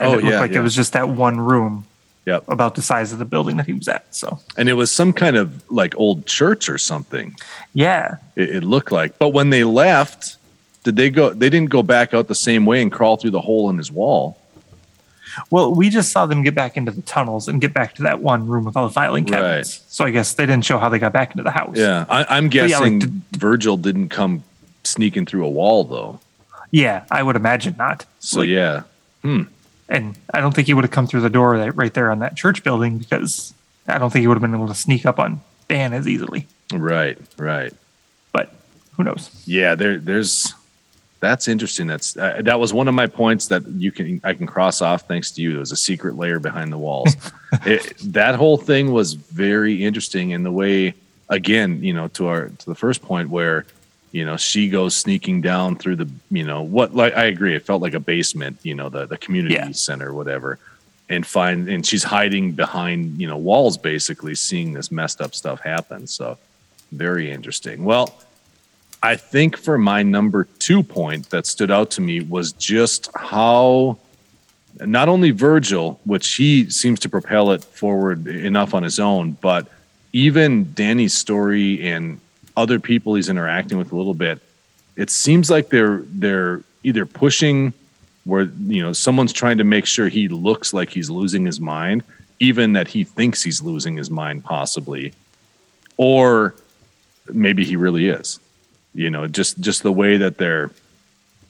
and 0.00 0.08
Oh, 0.08 0.12
it 0.12 0.16
looked 0.16 0.26
yeah, 0.28 0.40
like 0.40 0.52
yeah. 0.52 0.58
it 0.58 0.62
was 0.62 0.74
just 0.74 0.92
that 0.92 1.08
one 1.08 1.38
room 1.40 1.84
Yep. 2.26 2.44
about 2.48 2.74
the 2.74 2.82
size 2.82 3.12
of 3.12 3.20
the 3.20 3.24
building 3.24 3.56
that 3.58 3.66
he 3.66 3.72
was 3.72 3.86
at 3.86 4.12
so 4.14 4.40
And 4.56 4.68
it 4.68 4.72
was 4.72 4.90
some 4.90 5.12
kind 5.12 5.36
of 5.36 5.62
like 5.70 5.94
old 5.96 6.26
church 6.26 6.68
or 6.68 6.76
something. 6.78 7.36
yeah 7.72 8.16
It, 8.34 8.56
it 8.56 8.64
looked 8.64 8.90
like. 8.90 9.18
But 9.18 9.28
when 9.30 9.50
they 9.50 9.62
left, 9.62 10.36
did 10.82 10.96
they 10.96 11.08
go? 11.10 11.30
They 11.30 11.48
didn't 11.50 11.70
go 11.70 11.82
back 11.84 12.14
out 12.14 12.26
the 12.28 12.34
same 12.34 12.66
way 12.66 12.82
and 12.82 12.90
crawl 12.90 13.16
through 13.16 13.30
the 13.30 13.40
hole 13.40 13.70
in 13.70 13.78
his 13.78 13.92
wall. 13.92 14.36
well 15.50 15.72
we 15.74 15.88
just 15.90 16.10
saw 16.12 16.26
them 16.26 16.42
get 16.42 16.54
back 16.54 16.76
into 16.76 16.90
the 16.90 17.02
tunnels 17.02 17.46
and 17.48 17.60
get 17.60 17.72
back 17.74 17.94
to 17.94 18.02
that 18.02 18.20
one 18.20 18.46
room 18.48 18.64
with 18.64 18.76
all 18.76 18.86
the 18.88 18.92
filing 18.92 19.24
Right. 19.24 19.32
cabinets 19.34 19.84
so 19.88 20.04
i 20.04 20.10
guess 20.10 20.32
they 20.34 20.46
didn't 20.46 20.64
show 20.64 20.78
how 20.78 20.88
they 20.88 20.98
got 20.98 21.12
back 21.12 21.30
into 21.32 21.42
the 21.42 21.50
house 21.50 21.76
Yeah, 21.76 22.06
I, 22.08 22.24
I'm 22.36 22.44
yeah, 22.50 22.62
like, 22.62 22.70
guessing 22.70 22.98
did- 23.00 23.22
Virgil 23.36 23.76
didn't 23.76 24.08
come 24.08 24.42
sneaking 24.84 25.26
through 25.26 25.44
a 25.44 25.50
wall 25.50 25.84
though. 25.84 26.20
yeah 26.70 27.04
i 27.10 27.22
would 27.22 27.36
imagine 27.36 27.74
not 27.78 28.06
So 28.20 28.40
Like, 28.40 28.48
yeah, 28.48 28.82
hmm. 29.22 29.42
And 29.88 30.16
i 30.34 30.40
don't 30.40 30.54
think 30.54 30.66
he 30.66 30.74
would 30.74 30.84
have 30.84 30.90
come 30.90 31.06
through 31.06 31.20
the 31.20 31.30
door 31.30 31.58
that, 31.58 31.76
right 31.76 31.94
there 31.94 32.10
on 32.10 32.18
that 32.18 32.36
church 32.36 32.62
building 32.62 32.98
because 32.98 33.54
i 33.86 33.98
don't 33.98 34.10
think 34.10 34.22
he 34.22 34.26
would 34.26 34.36
have 34.36 34.42
been 34.42 34.54
able 34.54 34.68
to 34.68 34.74
sneak 34.74 35.06
up 35.06 35.18
on 35.18 35.40
dan 35.68 35.92
as 35.92 36.06
easily 36.06 36.46
right, 36.72 37.18
right. 37.38 37.72
but 38.32 38.52
who 38.96 39.04
knows 39.04 39.30
Yeah, 39.46 39.74
there, 39.74 39.98
there's. 39.98 40.52
That's 41.20 41.48
interesting. 41.48 41.86
That's 41.86 42.16
uh, 42.16 42.42
that 42.44 42.60
was 42.60 42.74
one 42.74 42.88
of 42.88 42.94
my 42.94 43.06
points 43.06 43.46
that 43.46 43.66
you 43.66 43.90
can 43.90 44.20
I 44.22 44.34
can 44.34 44.46
cross 44.46 44.82
off 44.82 45.08
thanks 45.08 45.30
to 45.32 45.42
you. 45.42 45.52
There 45.52 45.60
was 45.60 45.72
a 45.72 45.76
secret 45.76 46.16
layer 46.16 46.38
behind 46.38 46.70
the 46.70 46.78
walls. 46.78 47.16
it, 47.64 47.96
that 48.12 48.34
whole 48.34 48.58
thing 48.58 48.92
was 48.92 49.14
very 49.14 49.82
interesting 49.82 50.30
in 50.30 50.42
the 50.42 50.52
way. 50.52 50.94
Again, 51.30 51.82
you 51.82 51.94
know, 51.94 52.08
to 52.08 52.26
our 52.26 52.48
to 52.50 52.66
the 52.66 52.74
first 52.74 53.02
point 53.02 53.30
where 53.30 53.64
you 54.16 54.24
know 54.24 54.38
she 54.38 54.70
goes 54.70 54.96
sneaking 54.96 55.42
down 55.42 55.76
through 55.76 55.96
the 55.96 56.08
you 56.30 56.42
know 56.50 56.62
what 56.62 56.94
like 56.94 57.14
I 57.14 57.24
agree. 57.34 57.54
It 57.54 57.66
felt 57.66 57.82
like 57.82 57.92
a 57.92 58.00
basement. 58.00 58.54
You 58.62 58.74
know, 58.74 58.88
the 58.88 59.04
the 59.06 59.18
community 59.18 59.56
Yeah. 59.56 59.72
center, 59.72 60.14
whatever. 60.20 60.58
And 61.14 61.26
find 61.26 61.68
and 61.68 61.84
she's 61.86 62.02
hiding 62.02 62.52
behind 62.52 63.20
you 63.20 63.28
know 63.28 63.36
walls, 63.36 63.76
basically 63.76 64.34
seeing 64.34 64.72
this 64.72 64.90
messed 64.90 65.20
up 65.20 65.34
stuff 65.34 65.60
happen. 65.60 66.06
So 66.06 66.38
very 66.92 67.30
interesting. 67.30 67.84
Well, 67.84 68.06
I 69.02 69.16
think 69.16 69.50
for 69.66 69.76
my 69.76 70.02
number 70.02 70.48
two 70.66 70.82
point 70.82 71.28
that 71.30 71.44
stood 71.44 71.70
out 71.70 71.90
to 71.92 72.00
me 72.00 72.22
was 72.22 72.52
just 72.52 73.10
how 73.14 73.98
not 74.80 75.08
only 75.08 75.30
Virgil, 75.30 76.00
which 76.04 76.26
he 76.36 76.70
seems 76.70 77.00
to 77.00 77.08
propel 77.10 77.50
it 77.50 77.62
forward 77.64 78.26
enough 78.26 78.72
on 78.72 78.82
his 78.82 78.98
own, 78.98 79.32
but 79.42 79.66
even 80.12 80.72
Danny's 80.72 81.16
story 81.16 81.86
and 81.86 82.18
other 82.56 82.80
people 82.80 83.14
he's 83.14 83.28
interacting 83.28 83.78
with 83.78 83.92
a 83.92 83.96
little 83.96 84.14
bit, 84.14 84.40
it 84.96 85.10
seems 85.10 85.50
like 85.50 85.68
they're 85.68 86.02
they're 86.06 86.62
either 86.82 87.04
pushing 87.04 87.72
where 88.24 88.44
you 88.66 88.82
know 88.82 88.92
someone's 88.92 89.32
trying 89.32 89.58
to 89.58 89.64
make 89.64 89.86
sure 89.86 90.08
he 90.08 90.28
looks 90.28 90.72
like 90.72 90.90
he's 90.90 91.10
losing 91.10 91.44
his 91.44 91.60
mind, 91.60 92.02
even 92.40 92.72
that 92.72 92.88
he 92.88 93.04
thinks 93.04 93.42
he's 93.42 93.62
losing 93.62 93.96
his 93.96 94.10
mind, 94.10 94.44
possibly, 94.44 95.12
or 95.96 96.54
maybe 97.32 97.64
he 97.64 97.76
really 97.76 98.08
is. 98.08 98.40
You 98.94 99.10
know, 99.10 99.26
just 99.26 99.60
just 99.60 99.82
the 99.82 99.92
way 99.92 100.16
that 100.16 100.38
they're 100.38 100.70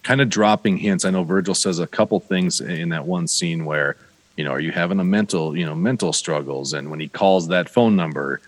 kind 0.06 0.20
of 0.20 0.28
dropping 0.28 0.76
hints. 0.76 1.04
I 1.04 1.10
know 1.10 1.24
Virgil 1.24 1.54
says 1.54 1.80
a 1.80 1.86
couple 1.86 2.20
things 2.20 2.60
in 2.60 2.90
that 2.90 3.06
one 3.06 3.26
scene 3.26 3.64
where, 3.64 3.96
you 4.36 4.44
know, 4.44 4.52
are 4.52 4.60
you 4.60 4.70
having 4.70 5.00
a 5.00 5.04
mental, 5.04 5.56
you 5.56 5.66
know, 5.66 5.74
mental 5.74 6.12
struggles? 6.12 6.74
And 6.74 6.90
when 6.92 7.00
he 7.00 7.08
calls 7.08 7.48
that 7.48 7.68
phone 7.68 7.96
number, 7.96 8.40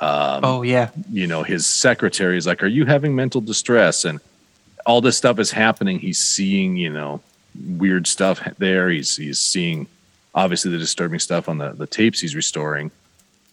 um, 0.00 0.44
oh 0.44 0.62
yeah, 0.62 0.90
you 1.10 1.26
know, 1.26 1.42
his 1.42 1.66
secretary 1.66 2.36
is 2.36 2.46
like, 2.46 2.62
"Are 2.62 2.68
you 2.68 2.84
having 2.84 3.14
mental 3.14 3.40
distress?" 3.40 4.04
And 4.04 4.20
all 4.84 5.00
this 5.00 5.16
stuff 5.16 5.38
is 5.38 5.50
happening. 5.50 5.98
He's 5.98 6.18
seeing, 6.18 6.76
you 6.76 6.92
know, 6.92 7.20
weird 7.78 8.06
stuff 8.06 8.40
there. 8.58 8.90
He's 8.90 9.16
he's 9.16 9.38
seeing 9.38 9.86
obviously 10.34 10.70
the 10.70 10.78
disturbing 10.78 11.18
stuff 11.18 11.48
on 11.48 11.58
the 11.58 11.72
the 11.72 11.86
tapes 11.86 12.20
he's 12.20 12.36
restoring, 12.36 12.90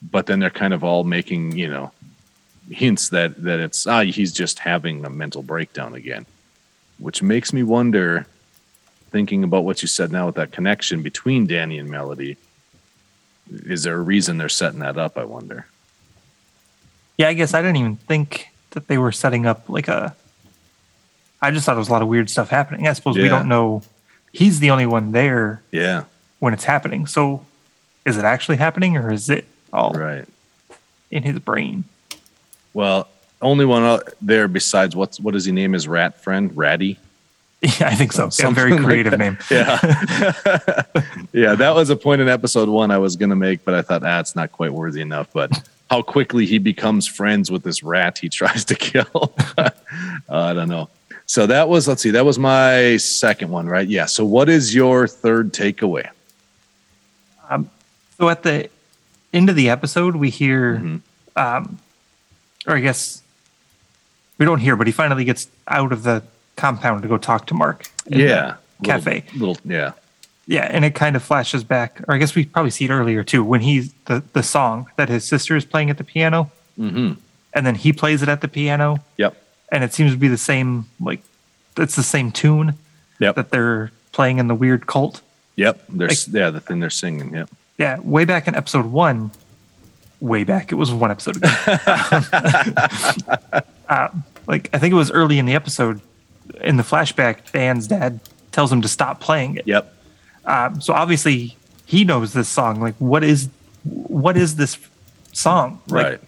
but 0.01 0.25
then 0.25 0.39
they're 0.39 0.49
kind 0.49 0.73
of 0.73 0.83
all 0.83 1.03
making, 1.03 1.57
you 1.57 1.69
know, 1.69 1.91
hints 2.69 3.09
that 3.09 3.41
that 3.43 3.59
it's 3.59 3.87
ah 3.87 4.01
he's 4.01 4.33
just 4.33 4.59
having 4.59 5.05
a 5.05 5.09
mental 5.09 5.41
breakdown 5.43 5.95
again 5.95 6.25
which 7.03 7.21
makes 7.21 7.51
me 7.51 7.63
wonder, 7.63 8.25
thinking 9.09 9.43
about 9.43 9.65
what 9.65 9.81
you 9.81 9.87
said 9.89 10.11
now 10.11 10.25
with 10.25 10.35
that 10.35 10.51
connection 10.51 11.01
between 11.01 11.45
Danny 11.45 11.77
and 11.77 11.89
Melody, 11.89 12.37
is 13.51 13.83
there 13.83 13.95
a 13.95 14.01
reason 14.01 14.37
they're 14.37 14.47
setting 14.47 14.79
that 14.79 14.97
up? 14.97 15.17
I 15.17 15.25
wonder. 15.25 15.67
Yeah, 17.17 17.27
I 17.27 17.33
guess 17.33 17.53
I 17.53 17.61
didn't 17.61 17.77
even 17.77 17.95
think 17.97 18.49
that 18.71 18.87
they 18.87 18.97
were 18.97 19.11
setting 19.11 19.45
up 19.45 19.69
like 19.69 19.87
a. 19.87 20.15
I 21.41 21.51
just 21.51 21.65
thought 21.65 21.75
it 21.75 21.79
was 21.79 21.89
a 21.89 21.91
lot 21.91 22.01
of 22.01 22.07
weird 22.07 22.29
stuff 22.29 22.49
happening. 22.49 22.87
I 22.87 22.93
suppose 22.93 23.17
we 23.17 23.27
don't 23.27 23.47
know. 23.49 23.83
He's 24.31 24.59
the 24.59 24.71
only 24.71 24.85
one 24.85 25.11
there 25.11 25.61
Yeah, 25.71 26.05
when 26.39 26.53
it's 26.53 26.63
happening. 26.63 27.05
So, 27.05 27.45
is 28.05 28.17
it 28.17 28.23
actually 28.25 28.57
happening, 28.57 28.97
or 28.97 29.11
is 29.11 29.29
it 29.29 29.45
all 29.71 29.91
right. 29.91 30.25
in 31.11 31.23
his 31.23 31.37
brain? 31.39 31.83
Well, 32.73 33.07
only 33.41 33.65
one 33.65 33.83
out 33.83 34.09
there 34.21 34.47
besides 34.47 34.95
what's 34.95 35.19
what 35.19 35.33
does 35.33 35.45
he 35.45 35.51
name 35.51 35.73
his 35.73 35.87
rat 35.87 36.21
friend? 36.23 36.55
Ratty. 36.55 36.97
Yeah, 37.79 37.87
I 37.87 37.95
think 37.95 38.11
so. 38.11 38.23
Yeah, 38.25 38.29
Something 38.29 38.55
very 38.55 38.77
creative 38.83 39.11
that. 39.11 39.19
name. 39.19 39.37
Yeah, 39.49 39.79
yeah. 41.31 41.55
That 41.55 41.73
was 41.75 41.89
a 41.89 41.95
point 41.95 42.19
in 42.19 42.27
episode 42.27 42.67
one 42.67 42.91
I 42.91 42.97
was 42.97 43.15
gonna 43.15 43.37
make, 43.37 43.63
but 43.63 43.73
I 43.73 43.81
thought 43.81 44.03
ah, 44.03 44.19
it's 44.19 44.35
not 44.35 44.51
quite 44.51 44.73
worthy 44.73 44.99
enough. 44.99 45.27
But 45.31 45.51
how 45.93 46.01
quickly 46.01 46.47
he 46.47 46.57
becomes 46.57 47.05
friends 47.07 47.51
with 47.51 47.61
this 47.61 47.83
rat 47.83 48.17
he 48.17 48.27
tries 48.41 48.65
to 48.65 48.73
kill. 48.73 49.31
uh, 49.57 49.69
I 50.27 50.53
don't 50.53 50.67
know. 50.69 50.89
So 51.27 51.45
that 51.45 51.69
was 51.69 51.87
let's 51.87 52.01
see, 52.01 52.09
that 52.11 52.25
was 52.25 52.39
my 52.39 52.97
second 52.97 53.51
one, 53.51 53.67
right? 53.67 53.87
Yeah. 53.87 54.07
So 54.07 54.25
what 54.25 54.49
is 54.49 54.73
your 54.73 55.07
third 55.07 55.53
takeaway? 55.53 56.09
So 58.17 58.29
at 58.29 58.43
the 58.43 58.69
end 59.33 59.49
of 59.49 59.55
the 59.55 59.69
episode, 59.69 60.15
we 60.15 60.29
hear, 60.29 60.77
Mhm. 60.77 61.01
um, 61.35 61.77
or 62.65 62.75
I 62.77 62.79
guess 62.79 63.21
we 64.37 64.45
don't 64.45 64.59
hear, 64.59 64.75
but 64.75 64.87
he 64.87 64.93
finally 64.93 65.25
gets 65.25 65.47
out 65.67 65.91
of 65.91 66.03
the 66.03 66.23
compound 66.55 67.01
to 67.03 67.07
go 67.07 67.17
talk 67.17 67.45
to 67.47 67.53
Mark. 67.53 67.85
Yeah. 68.07 68.55
cafe. 68.83 69.23
Little, 69.33 69.49
little 69.49 69.71
yeah. 69.71 69.91
Yeah, 70.45 70.67
and 70.69 70.83
it 70.83 70.93
kind 70.93 71.15
of 71.15 71.23
flashes 71.23 71.63
back, 71.63 72.01
or 72.07 72.15
I 72.15 72.17
guess 72.17 72.35
we 72.35 72.45
probably 72.45 72.71
see 72.71 72.85
it 72.85 72.91
earlier 72.91 73.23
too, 73.23 73.43
when 73.43 73.61
he's 73.61 73.93
the 74.05 74.21
the 74.33 74.43
song 74.43 74.87
that 74.97 75.07
his 75.09 75.23
sister 75.23 75.55
is 75.55 75.63
playing 75.65 75.89
at 75.89 75.97
the 75.97 76.03
piano, 76.03 76.51
Mm-hmm. 76.77 77.13
and 77.53 77.65
then 77.65 77.75
he 77.75 77.93
plays 77.93 78.21
it 78.23 78.29
at 78.29 78.41
the 78.41 78.47
piano, 78.47 78.97
Yep. 79.17 79.37
and 79.71 79.83
it 79.83 79.93
seems 79.93 80.11
to 80.11 80.17
be 80.17 80.27
the 80.27 80.37
same, 80.37 80.85
like 80.99 81.21
it's 81.77 81.95
the 81.95 82.03
same 82.03 82.31
tune 82.31 82.73
Yep. 83.19 83.35
that 83.35 83.51
they're 83.51 83.91
playing 84.11 84.39
in 84.39 84.47
the 84.47 84.55
weird 84.55 84.85
cult. 84.87 85.21
Yep. 85.55 85.83
There's 85.89 86.27
yeah, 86.27 86.49
the 86.49 86.59
thing 86.59 86.79
they're 86.79 86.89
singing. 86.89 87.33
Yep. 87.33 87.49
Yeah, 87.77 87.99
way 88.01 88.25
back 88.25 88.47
in 88.47 88.55
episode 88.55 88.85
one, 88.87 89.31
way 90.19 90.43
back, 90.43 90.71
it 90.71 90.75
was 90.75 90.91
one 90.91 91.09
episode 91.11 91.37
ago. 91.37 91.47
uh, 93.89 94.09
like 94.47 94.69
I 94.73 94.77
think 94.79 94.91
it 94.91 94.95
was 94.95 95.11
early 95.11 95.39
in 95.39 95.45
the 95.45 95.53
episode, 95.55 96.01
in 96.61 96.77
the 96.77 96.83
flashback, 96.83 97.51
Dan's 97.51 97.87
dad 97.87 98.19
tells 98.51 98.71
him 98.71 98.81
to 98.81 98.87
stop 98.87 99.19
playing 99.19 99.55
it. 99.57 99.67
Yep. 99.67 99.92
Um, 100.45 100.81
so 100.81 100.93
obviously 100.93 101.55
he 101.85 102.03
knows 102.03 102.33
this 102.33 102.49
song. 102.49 102.79
Like, 102.81 102.95
what 102.99 103.23
is 103.23 103.49
what 103.83 104.37
is 104.37 104.55
this 104.55 104.77
song? 105.31 105.81
Like, 105.87 106.05
Right. 106.05 106.19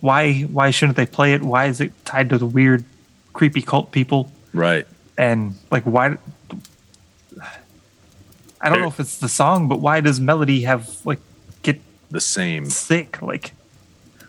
Why 0.00 0.40
why 0.42 0.70
shouldn't 0.70 0.96
they 0.96 1.06
play 1.06 1.32
it? 1.34 1.42
Why 1.42 1.66
is 1.66 1.80
it 1.80 1.92
tied 2.04 2.30
to 2.30 2.38
the 2.38 2.46
weird, 2.46 2.84
creepy 3.32 3.62
cult 3.62 3.92
people? 3.92 4.30
Right. 4.52 4.86
And 5.18 5.54
like, 5.70 5.84
why? 5.84 6.16
I 8.60 8.68
don't 8.70 8.80
know 8.80 8.88
if 8.88 8.98
it's 9.00 9.18
the 9.18 9.28
song, 9.28 9.68
but 9.68 9.80
why 9.80 10.00
does 10.00 10.18
Melody 10.20 10.62
have 10.62 10.88
like 11.04 11.20
get 11.62 11.80
The 12.10 12.20
same. 12.20 12.66
sick? 12.66 13.20
Like, 13.22 13.52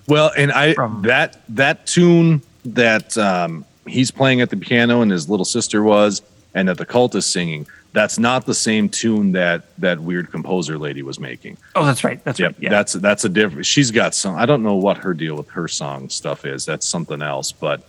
Well, 0.07 0.31
and 0.37 0.51
I 0.51 0.73
From- 0.73 1.01
that 1.03 1.41
that 1.49 1.85
tune 1.87 2.41
that 2.65 3.17
um, 3.17 3.65
he's 3.87 4.11
playing 4.11 4.41
at 4.41 4.49
the 4.49 4.57
piano 4.57 5.01
and 5.01 5.11
his 5.11 5.29
little 5.29 5.45
sister 5.45 5.81
was, 5.83 6.21
and 6.57 6.67
that 6.67 6.77
the 6.77 6.85
cult 6.85 7.13
is 7.13 7.25
singing. 7.25 7.67
That's 7.93 8.17
not 8.17 8.45
the 8.47 8.53
same 8.53 8.89
tune 8.89 9.31
that 9.33 9.63
that 9.77 9.99
weird 9.99 10.31
composer 10.31 10.77
lady 10.77 11.03
was 11.03 11.19
making. 11.19 11.57
oh, 11.75 11.85
that's 11.85 12.03
right, 12.03 12.23
that's 12.23 12.39
Yep, 12.39 12.53
right. 12.53 12.63
Yeah, 12.63 12.69
that's 12.69 12.93
that's 12.93 13.25
a 13.25 13.29
different. 13.29 13.65
She's 13.65 13.91
got 13.91 14.15
some. 14.15 14.35
I 14.35 14.45
don't 14.45 14.63
know 14.63 14.75
what 14.75 14.97
her 14.97 15.13
deal 15.13 15.35
with 15.35 15.49
her 15.51 15.67
song 15.67 16.09
stuff 16.09 16.45
is. 16.45 16.65
That's 16.65 16.87
something 16.87 17.21
else. 17.21 17.51
But 17.51 17.87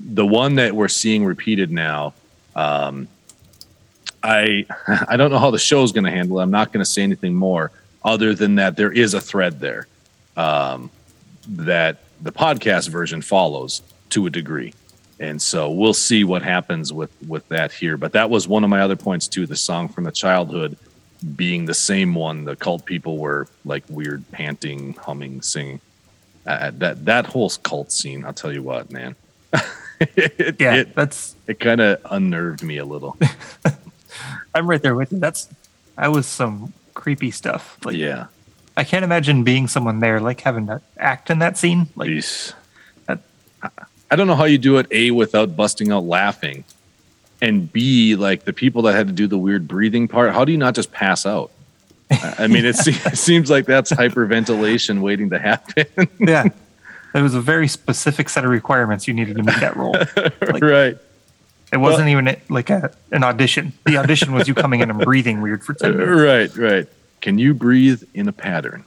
the 0.00 0.26
one 0.26 0.54
that 0.56 0.74
we're 0.74 0.88
seeing 0.88 1.24
repeated 1.24 1.70
now, 1.70 2.14
um, 2.54 3.06
I 4.22 4.66
I 5.08 5.16
don't 5.16 5.30
know 5.30 5.38
how 5.38 5.50
the 5.50 5.58
show's 5.58 5.92
going 5.92 6.04
to 6.04 6.10
handle 6.10 6.40
it. 6.40 6.42
I'm 6.42 6.50
not 6.50 6.72
going 6.72 6.84
to 6.84 6.90
say 6.90 7.02
anything 7.02 7.34
more 7.34 7.70
other 8.02 8.34
than 8.34 8.54
that 8.54 8.76
there 8.76 8.92
is 8.92 9.14
a 9.14 9.20
thread 9.20 9.60
there 9.60 9.86
um, 10.36 10.90
that 11.48 11.98
the 12.22 12.32
podcast 12.32 12.88
version 12.88 13.20
follows 13.20 13.82
to 14.10 14.26
a 14.26 14.30
degree. 14.30 14.72
And 15.18 15.40
so 15.40 15.70
we'll 15.70 15.94
see 15.94 16.24
what 16.24 16.42
happens 16.42 16.92
with 16.92 17.10
with 17.26 17.48
that 17.48 17.72
here. 17.72 17.96
But 17.96 18.12
that 18.12 18.28
was 18.28 18.46
one 18.46 18.64
of 18.64 18.70
my 18.70 18.80
other 18.80 18.96
points 18.96 19.28
too. 19.28 19.46
The 19.46 19.56
song 19.56 19.88
from 19.88 20.04
the 20.04 20.12
childhood 20.12 20.76
being 21.34 21.64
the 21.64 21.74
same 21.74 22.14
one 22.14 22.44
the 22.44 22.54
cult 22.54 22.84
people 22.84 23.16
were 23.16 23.48
like 23.64 23.84
weird 23.88 24.30
panting, 24.30 24.92
humming, 24.94 25.42
singing. 25.42 25.80
Uh, 26.46 26.70
that 26.76 27.04
that 27.06 27.26
whole 27.26 27.50
cult 27.62 27.90
scene, 27.90 28.24
I'll 28.24 28.34
tell 28.34 28.52
you 28.52 28.62
what, 28.62 28.90
man. 28.90 29.16
it, 30.00 30.60
yeah. 30.60 30.74
it, 30.74 30.94
that's 30.94 31.34
it 31.46 31.58
kind 31.60 31.80
of 31.80 31.98
unnerved 32.10 32.62
me 32.62 32.76
a 32.76 32.84
little. 32.84 33.16
I'm 34.54 34.68
right 34.68 34.82
there 34.82 34.94
with 34.94 35.12
you. 35.12 35.18
That's 35.18 35.48
that 35.96 36.12
was 36.12 36.26
some 36.26 36.72
creepy 36.94 37.30
stuff. 37.30 37.78
Like, 37.84 37.96
yeah. 37.96 38.26
I 38.76 38.84
can't 38.84 39.04
imagine 39.04 39.44
being 39.44 39.68
someone 39.68 40.00
there, 40.00 40.20
like 40.20 40.42
having 40.42 40.66
to 40.66 40.82
act 40.98 41.30
in 41.30 41.38
that 41.38 41.56
scene. 41.56 41.88
Like, 41.96 42.10
Jeez. 42.10 42.52
that- 43.06 43.20
I 44.10 44.16
don't 44.16 44.26
know 44.26 44.34
how 44.36 44.44
you 44.44 44.58
do 44.58 44.78
it 44.78 44.86
A 44.90 45.10
without 45.10 45.56
busting 45.56 45.90
out 45.92 46.04
laughing, 46.04 46.64
and 47.42 47.70
B 47.72 48.14
like 48.16 48.44
the 48.44 48.52
people 48.52 48.82
that 48.82 48.94
had 48.94 49.06
to 49.08 49.12
do 49.12 49.26
the 49.26 49.38
weird 49.38 49.66
breathing 49.66 50.08
part. 50.08 50.32
How 50.32 50.44
do 50.44 50.52
you 50.52 50.58
not 50.58 50.74
just 50.74 50.92
pass 50.92 51.26
out? 51.26 51.50
I 52.10 52.46
mean, 52.46 52.64
it, 52.64 52.76
se- 52.76 53.10
it 53.10 53.16
seems 53.18 53.50
like 53.50 53.66
that's 53.66 53.90
hyperventilation 53.92 55.00
waiting 55.00 55.30
to 55.30 55.38
happen. 55.38 55.86
yeah, 56.20 56.44
there 57.12 57.22
was 57.22 57.34
a 57.34 57.40
very 57.40 57.66
specific 57.68 58.28
set 58.28 58.44
of 58.44 58.50
requirements 58.50 59.08
you 59.08 59.14
needed 59.14 59.36
to 59.36 59.42
make 59.42 59.58
that 59.60 59.76
role. 59.76 59.96
Like, 60.40 60.62
right. 60.62 60.96
It 61.72 61.78
wasn't 61.78 62.08
even 62.10 62.28
a- 62.28 62.40
like 62.48 62.70
a, 62.70 62.92
an 63.10 63.24
audition. 63.24 63.72
The 63.86 63.96
audition 63.96 64.32
was 64.32 64.46
you 64.46 64.54
coming 64.54 64.80
in 64.80 64.88
and 64.90 65.00
breathing 65.00 65.40
weird 65.42 65.64
for 65.64 65.74
10 65.74 65.96
minutes. 65.96 66.54
Right, 66.56 66.70
right. 66.70 66.88
Can 67.20 67.38
you 67.38 67.54
breathe 67.54 68.04
in 68.14 68.28
a 68.28 68.32
pattern? 68.32 68.84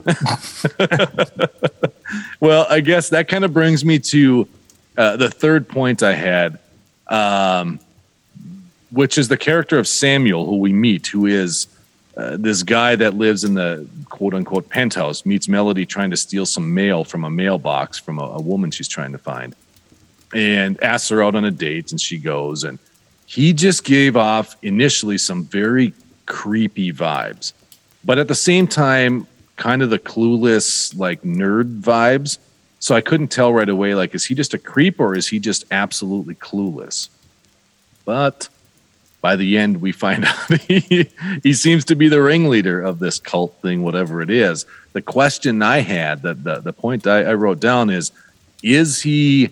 well, 2.40 2.66
I 2.70 2.80
guess 2.80 3.10
that 3.10 3.28
kind 3.28 3.44
of 3.44 3.52
brings 3.52 3.84
me 3.84 3.98
to 3.98 4.48
uh, 5.00 5.16
the 5.16 5.30
third 5.30 5.66
point 5.66 6.02
I 6.02 6.12
had, 6.12 6.58
um, 7.06 7.80
which 8.90 9.16
is 9.16 9.28
the 9.28 9.38
character 9.38 9.78
of 9.78 9.88
Samuel, 9.88 10.44
who 10.44 10.58
we 10.58 10.74
meet, 10.74 11.06
who 11.06 11.24
is 11.24 11.68
uh, 12.18 12.36
this 12.36 12.62
guy 12.62 12.96
that 12.96 13.14
lives 13.14 13.42
in 13.42 13.54
the 13.54 13.88
quote 14.10 14.34
unquote 14.34 14.68
penthouse, 14.68 15.24
meets 15.24 15.48
Melody 15.48 15.86
trying 15.86 16.10
to 16.10 16.18
steal 16.18 16.44
some 16.44 16.74
mail 16.74 17.02
from 17.04 17.24
a 17.24 17.30
mailbox 17.30 17.98
from 17.98 18.18
a, 18.18 18.24
a 18.24 18.42
woman 18.42 18.70
she's 18.70 18.88
trying 18.88 19.12
to 19.12 19.18
find, 19.18 19.56
and 20.34 20.82
asks 20.82 21.08
her 21.08 21.22
out 21.22 21.34
on 21.34 21.46
a 21.46 21.50
date, 21.50 21.92
and 21.92 21.98
she 21.98 22.18
goes. 22.18 22.62
And 22.62 22.78
he 23.24 23.54
just 23.54 23.84
gave 23.84 24.18
off 24.18 24.54
initially 24.60 25.16
some 25.16 25.44
very 25.44 25.94
creepy 26.26 26.92
vibes, 26.92 27.54
but 28.04 28.18
at 28.18 28.28
the 28.28 28.34
same 28.34 28.66
time, 28.66 29.26
kind 29.56 29.80
of 29.80 29.88
the 29.88 29.98
clueless, 29.98 30.94
like 30.94 31.22
nerd 31.22 31.80
vibes. 31.80 32.36
So 32.80 32.94
I 32.94 33.00
couldn't 33.00 33.28
tell 33.28 33.52
right 33.52 33.68
away, 33.68 33.94
like, 33.94 34.14
is 34.14 34.24
he 34.24 34.34
just 34.34 34.54
a 34.54 34.58
creep 34.58 34.98
or 34.98 35.14
is 35.14 35.28
he 35.28 35.38
just 35.38 35.64
absolutely 35.70 36.34
clueless? 36.34 37.08
But 38.04 38.48
by 39.20 39.36
the 39.36 39.56
end, 39.58 39.80
we 39.80 39.92
find 39.92 40.24
out 40.26 40.60
he, 40.62 41.08
he 41.42 41.52
seems 41.52 41.84
to 41.86 41.94
be 41.94 42.08
the 42.08 42.20
ringleader 42.20 42.80
of 42.80 42.98
this 42.98 43.20
cult 43.20 43.54
thing, 43.62 43.82
whatever 43.82 44.22
it 44.22 44.30
is. 44.30 44.66
The 44.92 45.02
question 45.02 45.62
I 45.62 45.80
had, 45.80 46.22
the, 46.22 46.34
the, 46.34 46.60
the 46.60 46.72
point 46.72 47.06
I, 47.06 47.24
I 47.24 47.34
wrote 47.34 47.60
down 47.60 47.90
is 47.90 48.12
is 48.62 49.00
he 49.00 49.50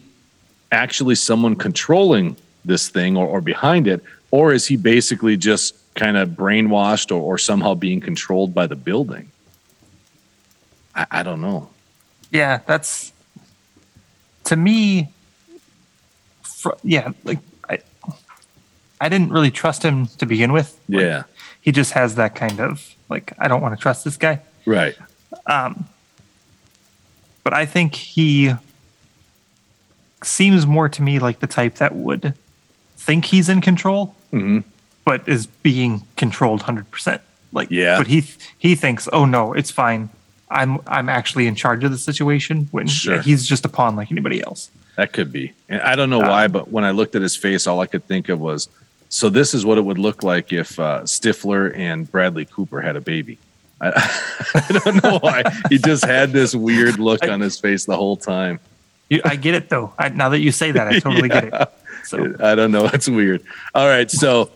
actually 0.72 1.14
someone 1.14 1.56
controlling 1.56 2.36
this 2.64 2.88
thing 2.88 3.16
or, 3.16 3.26
or 3.26 3.40
behind 3.40 3.86
it? 3.86 4.02
Or 4.30 4.52
is 4.52 4.66
he 4.66 4.76
basically 4.76 5.38
just 5.38 5.74
kind 5.98 6.16
of 6.16 6.30
brainwashed 6.30 7.10
or, 7.10 7.20
or 7.20 7.36
somehow 7.36 7.74
being 7.74 8.00
controlled 8.00 8.54
by 8.54 8.66
the 8.66 8.76
building. 8.76 9.30
I, 10.94 11.06
I 11.10 11.22
don't 11.22 11.40
know. 11.40 11.68
Yeah, 12.30 12.60
that's 12.66 13.12
to 14.48 14.56
me. 14.56 15.08
Fr- 16.42 16.70
yeah, 16.82 17.12
like 17.24 17.38
I, 17.68 17.78
I 19.00 19.08
didn't 19.08 19.30
really 19.30 19.50
trust 19.50 19.82
him 19.82 20.06
to 20.18 20.26
begin 20.26 20.52
with. 20.52 20.78
Like, 20.88 21.02
Yeah. 21.02 21.22
he 21.60 21.70
just 21.72 21.92
has 21.92 22.16
that 22.16 22.34
kind 22.34 22.60
of 22.60 22.94
like 23.08 23.32
I 23.38 23.46
don't 23.48 23.60
want 23.60 23.76
to 23.78 23.80
trust 23.82 24.04
this 24.04 24.16
guy. 24.16 24.40
Right. 24.66 24.96
Um, 25.46 25.86
but 27.44 27.52
I 27.54 27.64
think 27.66 27.94
he 27.94 28.52
seems 30.22 30.66
more 30.66 30.88
to 30.88 31.02
me 31.02 31.18
like 31.18 31.38
the 31.40 31.46
type 31.46 31.76
that 31.76 31.94
would 31.94 32.34
think 32.96 33.26
he's 33.26 33.48
in 33.48 33.60
control, 33.60 34.14
Mhm. 34.32 34.64
but 35.04 35.26
is 35.28 35.46
being 35.46 36.02
controlled 36.16 36.62
hundred 36.62 36.90
percent. 36.90 37.22
Like, 37.52 37.70
Yeah. 37.70 37.98
But 37.98 38.08
he 38.08 38.24
he 38.58 38.74
thinks, 38.74 39.08
oh 39.12 39.24
no, 39.24 39.52
it's 39.52 39.70
fine. 39.70 40.08
I'm 40.50 40.80
I'm 40.86 41.08
actually 41.08 41.46
in 41.46 41.54
charge 41.54 41.84
of 41.84 41.90
the 41.90 41.98
situation. 41.98 42.68
When 42.70 42.86
Sure. 42.86 43.20
he's 43.20 43.46
just 43.46 43.64
a 43.64 43.68
pawn 43.68 43.96
like 43.96 44.10
anybody 44.10 44.42
else. 44.42 44.70
That 44.96 45.12
could 45.12 45.30
be. 45.30 45.52
And 45.68 45.80
I 45.82 45.94
don't 45.94 46.10
know 46.10 46.18
why, 46.18 46.48
but 46.48 46.70
when 46.72 46.84
I 46.84 46.90
looked 46.90 47.14
at 47.14 47.22
his 47.22 47.36
face, 47.36 47.66
all 47.66 47.80
I 47.80 47.86
could 47.86 48.04
think 48.06 48.28
of 48.28 48.40
was 48.40 48.68
so 49.08 49.28
this 49.28 49.54
is 49.54 49.64
what 49.64 49.78
it 49.78 49.82
would 49.82 49.98
look 49.98 50.22
like 50.22 50.52
if 50.52 50.78
uh, 50.78 51.02
Stifler 51.02 51.74
and 51.76 52.10
Bradley 52.10 52.44
Cooper 52.44 52.80
had 52.80 52.96
a 52.96 53.00
baby. 53.00 53.38
I, 53.80 53.88
I 54.54 54.78
don't 54.84 55.02
know 55.02 55.18
why. 55.20 55.44
He 55.68 55.78
just 55.78 56.04
had 56.04 56.32
this 56.32 56.54
weird 56.54 56.98
look 56.98 57.26
on 57.28 57.40
his 57.40 57.58
face 57.58 57.84
the 57.84 57.96
whole 57.96 58.16
time. 58.16 58.58
You, 59.08 59.20
I 59.24 59.36
get 59.36 59.54
it 59.54 59.68
though. 59.68 59.92
I, 59.98 60.08
now 60.10 60.28
that 60.30 60.40
you 60.40 60.52
say 60.52 60.72
that, 60.72 60.88
I 60.88 60.98
totally 60.98 61.28
get 61.28 61.44
it. 61.44 61.54
So 62.04 62.34
I 62.40 62.54
don't 62.54 62.70
know. 62.70 62.86
It's 62.94 63.06
weird. 63.08 63.42
All 63.74 63.86
right. 63.86 64.10
So, 64.10 64.50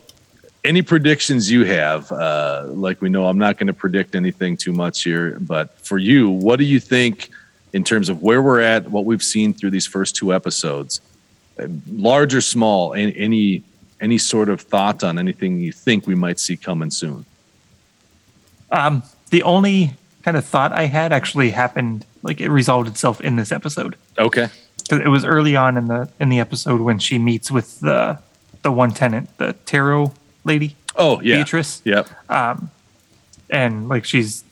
any 0.64 0.83
predictions 0.83 1.50
you 1.50 1.64
have? 1.64 2.11
Uh, 2.12 2.64
like 2.69 3.00
we 3.00 3.09
know, 3.09 3.26
I'm 3.26 3.38
not 3.38 3.59
going 3.59 3.66
to 3.66 3.73
predict 3.73 4.14
anything 4.14 4.57
too 4.57 4.73
much 4.73 5.02
here, 5.02 5.38
but 5.40 5.76
for 5.81 5.99
you, 5.99 6.31
what 6.31 6.59
do 6.59 6.64
you 6.64 6.78
think 6.81 7.31
in 7.73 7.83
terms 7.85 8.09
of 8.09 8.23
where 8.23 8.42
we're 8.42 8.61
at, 8.61 8.90
what 8.90 9.04
we've 9.04 9.23
seen 9.23 9.52
through 9.54 9.71
these 9.71 9.87
first 9.87 10.14
two 10.16 10.33
episodes, 10.33 11.00
Uh, 11.59 11.66
large 11.90 12.35
or 12.35 12.40
small? 12.40 12.95
Any 12.95 13.62
any, 14.00 14.19
sort 14.19 14.49
of 14.49 14.61
thought 14.61 15.04
on 15.04 15.19
anything 15.19 15.61
you 15.61 15.71
think 15.73 16.07
we 16.07 16.14
might 16.14 16.40
see 16.40 16.57
coming 16.57 16.90
soon? 16.90 17.25
um, 18.71 19.02
the 19.31 19.42
only 19.42 19.92
kind 20.23 20.37
of 20.37 20.45
thought 20.45 20.73
I 20.73 20.87
had 20.87 21.12
actually 21.12 21.50
happened. 21.50 22.07
Like 22.23 22.40
it 22.40 22.49
resolved 22.50 22.88
itself 22.88 23.21
in 23.21 23.37
this 23.37 23.52
episode. 23.52 23.97
Okay. 24.19 24.49
it 24.90 25.09
was 25.09 25.25
early 25.25 25.57
on 25.57 25.76
in 25.76 25.88
the 25.88 26.09
in 26.21 26.28
the 26.31 26.40
episode 26.40 26.81
when 26.81 26.99
she 26.99 27.19
meets 27.19 27.50
with 27.50 27.81
the 27.81 28.19
the 28.62 28.71
one 28.73 28.92
tenant, 28.92 29.28
the 29.38 29.52
tarot 29.66 30.12
lady, 30.45 30.77
Oh 30.97 31.21
yeah. 31.21 31.37
Beatrice, 31.37 31.83
Yep. 31.85 32.09
Um, 32.31 32.71
and 33.51 33.89
like 33.89 34.05
she's. 34.05 34.45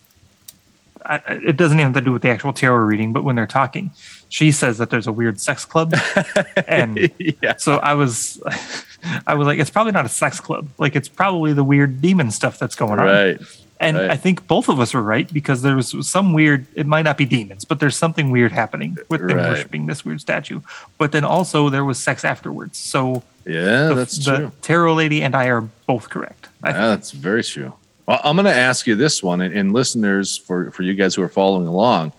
I, 1.03 1.17
it 1.29 1.57
doesn't 1.57 1.81
even 1.81 1.95
have 1.95 2.03
to 2.03 2.07
do 2.07 2.13
with 2.13 2.23
the 2.23 2.29
actual 2.29 2.53
tarot 2.53 2.85
reading, 2.85 3.15
but 3.15 3.25
when 3.25 3.35
they're 3.35 3.47
talking, 3.47 3.91
she 4.29 4.53
says 4.53 4.77
that 4.79 4.91
there's 4.91 5.07
a 5.07 5.13
weird 5.13 5.41
sex 5.41 5.65
club, 5.65 5.95
and 6.69 7.11
yeah. 7.19 7.57
so 7.57 7.77
I 7.77 7.95
was, 7.95 8.41
I 9.27 9.35
was 9.35 9.47
like, 9.47 9.59
it's 9.59 9.71
probably 9.71 9.93
not 9.93 10.05
a 10.05 10.11
sex 10.11 10.41
club. 10.41 10.69
Like 10.77 10.95
it's 10.95 11.09
probably 11.09 11.55
the 11.55 11.65
weird 11.65 12.03
demon 12.03 12.31
stuff 12.31 12.59
that's 12.59 12.77
going 12.77 13.01
on. 13.01 13.07
Right. 13.07 13.41
And 13.81 13.97
right. 13.97 14.11
I 14.11 14.17
think 14.17 14.47
both 14.47 14.69
of 14.69 14.79
us 14.79 14.93
were 14.93 15.03
right 15.03 15.33
because 15.33 15.63
there 15.63 15.75
was 15.75 15.95
some 16.07 16.35
weird. 16.35 16.67
It 16.75 16.87
might 16.87 17.03
not 17.03 17.17
be 17.17 17.25
demons, 17.25 17.65
but 17.65 17.81
there's 17.81 17.97
something 17.97 18.31
weird 18.31 18.53
happening 18.53 18.99
with 19.09 19.27
them 19.27 19.39
Right. 19.39 19.49
worshiping 19.49 19.87
this 19.87 20.05
weird 20.05 20.21
statue. 20.21 20.61
But 20.99 21.13
then 21.13 21.25
also 21.25 21.71
there 21.71 21.85
was 21.87 21.99
sex 21.99 22.23
afterwards. 22.25 22.77
So 22.77 23.23
Yeah, 23.47 23.89
the, 23.89 23.95
that's 23.95 24.23
the 24.25 24.37
true. 24.37 24.53
tarot 24.61 24.95
lady 24.95 25.23
and 25.23 25.35
I 25.35 25.47
are 25.47 25.63
both 25.87 26.11
correct. 26.11 26.49
Yeah, 26.63 26.73
that's 26.73 27.11
very 27.13 27.43
true. 27.43 27.73
Well, 28.07 28.21
I'm 28.23 28.37
going 28.37 28.45
to 28.45 28.55
ask 28.55 28.87
you 28.87 28.97
this 28.97 29.23
one, 29.23 29.41
and, 29.41 29.55
and 29.55 29.73
listeners, 29.73 30.37
for 30.37 30.71
for 30.73 30.83
you 30.83 30.93
guys 30.95 31.15
who 31.15 31.23
are 31.23 31.29
following 31.29 31.67
along, 31.67 32.13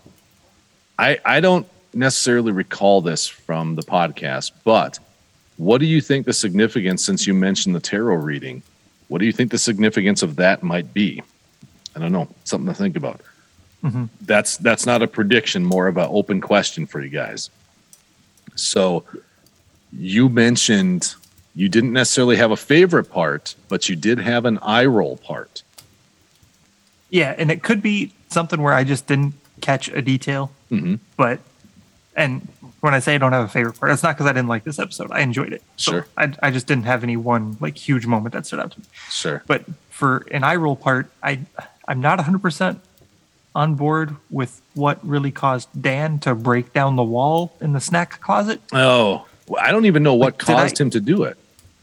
I 0.98 1.18
I 1.24 1.38
don't 1.40 1.66
necessarily 1.94 2.50
recall 2.50 3.02
this 3.02 3.28
from 3.28 3.76
the 3.76 3.82
podcast, 3.82 4.50
but 4.64 4.98
what 5.58 5.78
do 5.78 5.86
you 5.86 6.00
think 6.00 6.26
the 6.26 6.32
significance? 6.32 7.04
Since 7.04 7.24
you 7.26 7.34
mentioned 7.34 7.76
the 7.76 7.80
tarot 7.80 8.16
reading, 8.16 8.62
what 9.06 9.18
do 9.20 9.26
you 9.26 9.32
think 9.32 9.52
the 9.52 9.58
significance 9.58 10.22
of 10.24 10.34
that 10.36 10.64
might 10.64 10.92
be? 10.92 11.22
I 11.94 11.98
don't 12.00 12.12
know, 12.12 12.28
something 12.44 12.66
to 12.68 12.74
think 12.74 12.96
about. 12.96 13.20
That's 14.20 14.58
that's 14.58 14.86
not 14.86 15.02
a 15.02 15.08
prediction, 15.08 15.64
more 15.64 15.88
of 15.88 15.96
an 15.96 16.06
open 16.08 16.40
question 16.40 16.86
for 16.86 17.00
you 17.00 17.08
guys. 17.08 17.50
So, 18.54 19.04
you 19.92 20.28
mentioned 20.28 21.14
you 21.56 21.68
didn't 21.68 21.92
necessarily 21.92 22.36
have 22.36 22.52
a 22.52 22.56
favorite 22.56 23.10
part, 23.10 23.56
but 23.68 23.88
you 23.88 23.96
did 23.96 24.18
have 24.20 24.44
an 24.44 24.58
eye 24.62 24.84
roll 24.86 25.16
part. 25.16 25.62
Yeah, 27.10 27.34
and 27.36 27.50
it 27.50 27.62
could 27.64 27.82
be 27.82 28.12
something 28.28 28.62
where 28.62 28.72
I 28.72 28.84
just 28.84 29.06
didn't 29.08 29.34
catch 29.60 29.88
a 29.88 30.00
detail. 30.00 30.52
Mhm. 30.70 31.00
But 31.16 31.40
and 32.16 32.46
when 32.80 32.94
I 32.94 33.00
say 33.00 33.16
I 33.16 33.18
don't 33.18 33.32
have 33.32 33.44
a 33.44 33.48
favorite 33.48 33.78
part, 33.80 33.90
it's 33.90 34.02
not 34.04 34.14
because 34.16 34.26
I 34.26 34.32
didn't 34.32 34.48
like 34.48 34.62
this 34.64 34.78
episode. 34.78 35.10
I 35.10 35.20
enjoyed 35.20 35.52
it. 35.52 35.62
So 35.76 35.92
Sure. 35.92 36.06
I, 36.16 36.32
I 36.42 36.50
just 36.52 36.66
didn't 36.68 36.84
have 36.84 37.02
any 37.02 37.16
one 37.16 37.56
like 37.60 37.76
huge 37.76 38.06
moment 38.06 38.32
that 38.34 38.46
stood 38.46 38.60
out 38.60 38.70
to 38.72 38.80
me. 38.80 38.86
Sure. 39.10 39.42
But 39.46 39.64
for 39.90 40.26
an 40.30 40.44
eye 40.44 40.56
roll 40.56 40.76
part, 40.76 41.10
I 41.22 41.40
I'm 41.92 42.00
not 42.00 42.16
100 42.16 42.40
percent 42.40 42.80
on 43.54 43.74
board 43.74 44.16
with 44.30 44.62
what 44.72 44.98
really 45.06 45.30
caused 45.30 45.68
Dan 45.78 46.18
to 46.20 46.34
break 46.34 46.72
down 46.72 46.96
the 46.96 47.02
wall 47.02 47.54
in 47.60 47.74
the 47.74 47.80
snack 47.80 48.18
closet. 48.22 48.62
Oh, 48.72 49.26
I 49.60 49.70
don't 49.70 49.84
even 49.84 50.02
know 50.02 50.14
what 50.14 50.34
I- 50.40 50.44
caused 50.44 50.80
him 50.80 50.88
to 50.90 51.00
do 51.00 51.24
it. 51.24 51.36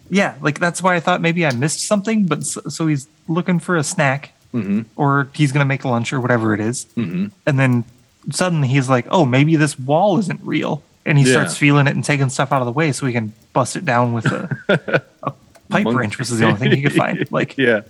Yeah, 0.09 0.33
like 0.41 0.57
that's 0.59 0.81
why 0.81 0.95
I 0.95 0.99
thought 0.99 1.21
maybe 1.21 1.45
I 1.45 1.51
missed 1.53 1.81
something. 1.85 2.25
But 2.25 2.43
so, 2.43 2.61
so 2.69 2.87
he's 2.87 3.07
looking 3.27 3.59
for 3.59 3.77
a 3.77 3.83
snack, 3.83 4.31
Mhm. 4.51 4.85
or 4.95 5.27
he's 5.33 5.51
gonna 5.51 5.65
make 5.65 5.85
lunch 5.85 6.11
or 6.11 6.19
whatever 6.19 6.55
it 6.55 6.59
is. 6.59 6.87
Mhm. 6.97 7.29
and 7.45 7.59
then 7.59 7.83
suddenly 8.31 8.67
he's 8.67 8.89
like, 8.89 9.05
"Oh, 9.11 9.23
maybe 9.25 9.55
this 9.55 9.77
wall 9.77 10.17
isn't 10.17 10.39
real," 10.43 10.81
and 11.05 11.19
he 11.19 11.23
Yeah. 11.25 11.33
starts 11.33 11.55
feeling 11.55 11.85
it 11.85 11.93
and 11.93 12.03
taking 12.03 12.29
stuff 12.29 12.51
out 12.51 12.63
of 12.63 12.65
the 12.65 12.71
way 12.71 12.91
so 12.91 13.05
he 13.05 13.13
can 13.13 13.33
bust 13.53 13.75
it 13.75 13.85
down 13.85 14.13
with 14.13 14.25
a, 14.25 14.41
a 15.23 15.31
pipe 15.69 15.83
Monk- 15.83 15.99
wrench, 15.99 16.17
which 16.17 16.31
is 16.31 16.39
the 16.39 16.45
only 16.47 16.57
thing 16.59 16.71
he 16.71 16.81
could 16.81 16.93
find. 16.93 17.27
Like, 17.31 17.55
Yeah. 17.59 17.81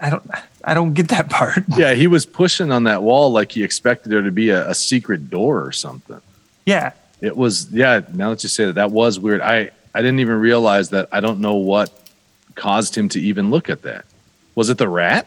I 0.00 0.10
don't, 0.10 0.22
I 0.64 0.74
don't 0.74 0.94
get 0.94 1.08
that 1.08 1.28
part. 1.30 1.58
Yeah, 1.76 1.94
he 1.94 2.06
was 2.06 2.24
pushing 2.26 2.70
on 2.72 2.84
that 2.84 3.02
wall 3.02 3.30
like 3.32 3.52
he 3.52 3.62
expected 3.62 4.10
there 4.10 4.22
to 4.22 4.30
be 4.30 4.50
a, 4.50 4.70
a 4.70 4.74
secret 4.74 5.28
door 5.30 5.64
or 5.64 5.72
something. 5.72 6.20
yeah, 6.64 6.92
It 7.20 7.36
was, 7.36 7.70
yeah, 7.72 8.00
now 8.12 8.30
that 8.30 8.42
you 8.42 8.48
say 8.48 8.66
that, 8.66 8.74
that 8.76 8.90
was 8.90 9.18
weird. 9.18 9.40
I, 9.40 9.70
I 9.94 10.00
didn't 10.02 10.20
even 10.20 10.38
realize 10.40 10.90
that. 10.90 11.08
I 11.12 11.20
don't 11.20 11.40
know 11.40 11.54
what 11.56 11.90
caused 12.54 12.94
him 12.96 13.08
to 13.10 13.20
even 13.20 13.50
look 13.50 13.68
at 13.70 13.82
that. 13.82 14.04
Was 14.54 14.70
it 14.70 14.78
the 14.78 14.88
rat? 14.88 15.26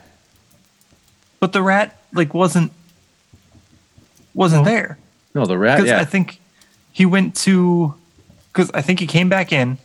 but 1.40 1.54
the 1.54 1.62
rat 1.62 1.96
like 2.14 2.34
wasn't 2.34 2.70
wasn't 4.34 4.66
there 4.66 4.98
No, 5.34 5.46
the 5.46 5.58
rat. 5.58 5.78
because 5.78 5.90
Yeah. 5.90 6.00
I 6.02 6.06
think 6.06 6.40
he 6.92 7.06
went 7.06 7.36
to 7.48 7.94
because 8.52 8.70
I 8.74 8.82
think 8.82 9.00
he 9.00 9.08
came 9.08 9.30
back 9.30 9.52
in. 9.54 9.78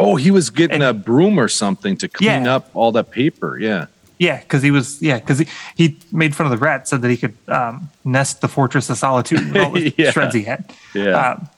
Oh, 0.00 0.16
he 0.16 0.30
was 0.30 0.50
getting 0.50 0.82
and- 0.82 0.84
a 0.84 0.92
broom 0.94 1.38
or 1.38 1.48
something 1.48 1.96
to 1.98 2.08
clean 2.08 2.44
Yeah. 2.44 2.56
up 2.56 2.70
all 2.74 2.92
that 2.92 3.10
paper. 3.10 3.58
Yeah. 3.58 3.86
Yeah, 4.18 4.38
because 4.38 4.62
he 4.62 4.70
was 4.70 5.00
yeah 5.00 5.18
because 5.18 5.38
he, 5.38 5.46
he 5.76 5.96
made 6.12 6.36
fun 6.36 6.44
of 6.46 6.50
the 6.50 6.58
rat, 6.58 6.86
said 6.86 7.00
that 7.00 7.10
he 7.10 7.16
could 7.16 7.34
um, 7.48 7.88
nest 8.04 8.42
the 8.42 8.48
fortress 8.48 8.90
of 8.90 8.98
solitude 8.98 9.52
with 9.52 9.56
all 9.64 9.70
the 9.72 9.94
Yeah. 9.98 10.10
shreds 10.10 10.34
he 10.34 10.42
had. 10.42 10.70
Yeah. 10.94 11.12
Um, 11.30 11.48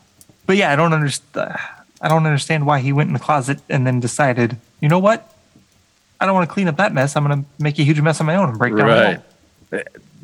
but 0.47 0.57
yeah, 0.57 0.73
I 0.73 0.77
don't 0.77 0.93
understand. 0.93 1.57
I 2.01 2.09
don't 2.09 2.25
understand 2.27 2.65
why 2.67 2.79
he 2.81 2.93
went 2.93 3.09
in 3.09 3.15
the 3.15 3.21
closet 3.21 3.59
and 3.69 3.85
then 3.87 3.99
decided, 4.01 4.57
you 4.81 4.89
know 4.89 4.99
what? 5.01 5.35
I 6.21 6.27
don't 6.27 6.35
want 6.35 6.49
to 6.49 6.53
clean 6.55 6.69
up 6.69 6.77
that 6.77 6.93
mess. 6.93 7.17
I'm 7.17 7.27
going 7.27 7.43
to 7.43 7.49
make 7.61 7.79
a 7.81 7.83
huge 7.83 8.01
mess 8.01 8.21
on 8.21 8.27
my 8.27 8.37
own 8.37 8.49
and 8.49 8.59
break 8.59 8.77
down. 8.77 8.87
the 8.87 8.93
right. 8.93 9.21
wall. 9.73 9.83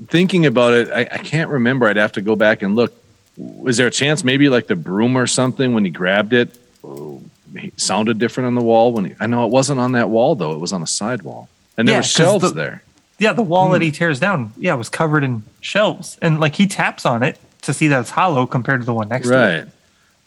Thinking 0.09 0.47
about 0.47 0.75
it, 0.75 0.91
I, 0.93 1.01
I 1.01 1.19
can't 1.19 1.51
remember. 1.51 1.89
I'd 1.89 1.97
have 1.97 2.13
to 2.13 2.21
go 2.21 2.37
back 2.37 2.63
and 2.63 2.77
look. 2.77 2.93
Was 3.37 3.77
there 3.79 3.87
a 3.89 3.91
chance 3.91 4.23
maybe 4.23 4.49
like 4.49 4.67
the 4.69 4.77
broom 4.77 5.17
or 5.17 5.27
something 5.27 5.75
when 5.75 5.85
he 5.85 5.91
grabbed 5.91 6.33
it 6.33 6.57
oh, 6.85 7.21
he 7.57 7.73
sounded 7.77 8.19
different 8.19 8.47
on 8.49 8.55
the 8.55 8.63
wall 8.63 8.93
when 8.93 9.07
he, 9.07 9.15
I 9.21 9.27
know 9.27 9.45
it 9.45 9.51
wasn't 9.51 9.81
on 9.81 9.93
that 9.93 10.09
wall 10.11 10.35
though. 10.35 10.53
It 10.53 10.59
was 10.59 10.73
on 10.73 10.83
a 10.83 10.87
side 10.87 11.23
wall. 11.23 11.49
And 11.77 11.87
there 11.89 11.95
Yeah, 11.95 11.99
were 12.01 12.03
shelves 12.05 12.49
the- 12.49 12.55
there. 12.55 12.83
Yeah, 13.21 13.33
the 13.33 13.43
wall 13.43 13.67
Hmm. 13.67 13.73
that 13.73 13.83
he 13.83 13.91
tears 13.91 14.21
down, 14.21 14.53
yeah, 14.57 14.75
was 14.75 14.89
covered 14.89 15.25
in 15.25 15.43
shelves, 15.61 16.17
and 16.23 16.39
like 16.39 16.55
he 16.55 16.67
taps 16.69 17.05
on 17.05 17.23
it 17.25 17.39
to 17.63 17.73
see 17.75 17.89
that 17.89 18.01
it's 18.01 18.11
hollow 18.11 18.47
compared 18.47 18.81
to 18.81 18.87
the 18.87 18.95
one 18.95 19.09
next 19.09 19.27
to 19.29 19.35
it. 19.35 19.59
Right. 19.61 19.69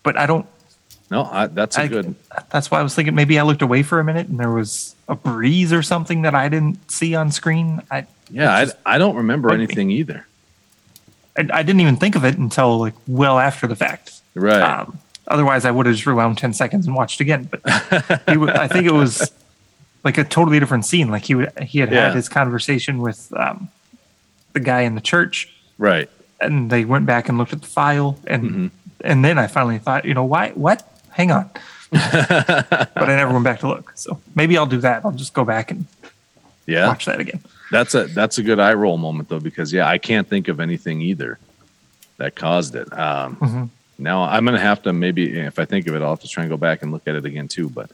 But 0.03 0.17
I 0.17 0.25
don't. 0.25 0.45
No, 1.09 1.23
I, 1.31 1.47
that's 1.47 1.77
a 1.77 1.81
I, 1.83 1.87
good. 1.87 2.15
That's 2.49 2.69
why 2.71 2.79
I 2.79 2.83
was 2.83 2.93
thinking 2.95 3.15
maybe 3.15 3.37
I 3.39 3.43
looked 3.43 3.61
away 3.61 3.83
for 3.83 3.99
a 3.99 4.03
minute 4.03 4.27
and 4.27 4.39
there 4.39 4.49
was 4.51 4.95
a 5.07 5.15
breeze 5.15 5.71
or 5.71 5.81
something 5.81 6.21
that 6.23 6.35
I 6.35 6.49
didn't 6.49 6.91
see 6.91 7.15
on 7.15 7.31
screen. 7.31 7.81
I 7.91 8.05
Yeah, 8.29 8.51
I, 8.53 8.95
I 8.95 8.97
don't 8.97 9.15
remember 9.15 9.49
bugged 9.49 9.59
me. 9.59 9.65
anything 9.65 9.91
either. 9.91 10.25
I, 11.37 11.47
I 11.53 11.63
didn't 11.63 11.79
even 11.81 11.95
think 11.97 12.15
of 12.15 12.25
it 12.25 12.37
until 12.37 12.77
like 12.77 12.93
well 13.07 13.39
after 13.39 13.67
the 13.67 13.75
fact. 13.75 14.21
Right. 14.35 14.61
Um, 14.61 14.99
otherwise, 15.27 15.65
I 15.65 15.71
would 15.71 15.85
have 15.85 15.95
just 15.95 16.05
rewound 16.05 16.37
ten 16.37 16.53
seconds 16.53 16.85
and 16.87 16.95
watched 16.95 17.19
again. 17.21 17.45
But 17.49 17.63
w- 18.27 18.51
I 18.51 18.67
think 18.67 18.85
it 18.85 18.93
was 18.93 19.31
like 20.03 20.17
a 20.17 20.23
totally 20.23 20.59
different 20.59 20.85
scene. 20.85 21.09
Like 21.09 21.23
he 21.23 21.35
would, 21.35 21.51
he 21.61 21.79
had 21.79 21.91
Yeah. 21.91 22.07
had 22.07 22.15
his 22.15 22.27
conversation 22.29 22.99
with 22.99 23.31
um, 23.35 23.69
the 24.53 24.59
guy 24.59 24.81
in 24.81 24.95
the 24.95 25.01
church, 25.01 25.53
right. 25.77 26.09
and 26.39 26.69
they 26.69 26.85
went 26.85 27.05
back 27.05 27.29
and 27.29 27.37
looked 27.37 27.53
at 27.53 27.61
the 27.61 27.67
file, 27.67 28.17
and 28.27 28.43
Mm-hmm. 28.43 28.67
and 29.03 29.23
then 29.25 29.37
I 29.37 29.47
finally 29.47 29.77
thought, 29.79 30.05
you 30.05 30.13
know, 30.13 30.25
why? 30.25 30.49
What? 30.51 30.87
Hang 31.11 31.31
on. 31.31 31.49
but 31.91 32.95
I 32.95 33.15
never 33.15 33.33
went 33.33 33.43
back 33.43 33.59
to 33.61 33.67
look. 33.67 33.91
So 33.95 34.19
maybe 34.35 34.57
I'll 34.57 34.65
do 34.65 34.77
that. 34.79 35.03
I'll 35.03 35.11
just 35.11 35.33
go 35.33 35.43
back 35.43 35.71
and 35.71 35.85
Yeah. 36.65 36.87
watch 36.87 37.05
that 37.05 37.19
again. 37.19 37.41
That's 37.69 37.93
a 37.95 38.05
that's 38.05 38.37
a 38.37 38.43
good 38.43 38.59
eye 38.59 38.73
roll 38.73 38.97
moment 38.97 39.29
though, 39.29 39.39
because 39.39 39.71
yeah, 39.73 39.87
I 39.87 39.97
can't 39.97 40.27
think 40.27 40.47
of 40.47 40.59
anything 40.59 41.01
either 41.01 41.37
that 42.17 42.35
caused 42.35 42.75
it. 42.75 42.91
Um, 42.97 43.35
Mhm. 43.37 43.69
Now 43.97 44.23
I'm 44.23 44.45
gonna 44.45 44.59
have 44.59 44.83
to 44.83 44.93
maybe 44.93 45.39
if 45.39 45.59
I 45.59 45.65
think 45.65 45.87
of 45.87 45.95
it, 45.95 46.01
I'll 46.01 46.09
have 46.09 46.21
to 46.21 46.27
try 46.27 46.43
and 46.43 46.49
go 46.49 46.57
back 46.57 46.81
and 46.81 46.91
look 46.91 47.07
at 47.07 47.15
it 47.15 47.25
again 47.25 47.47
too. 47.47 47.69
But 47.69 47.91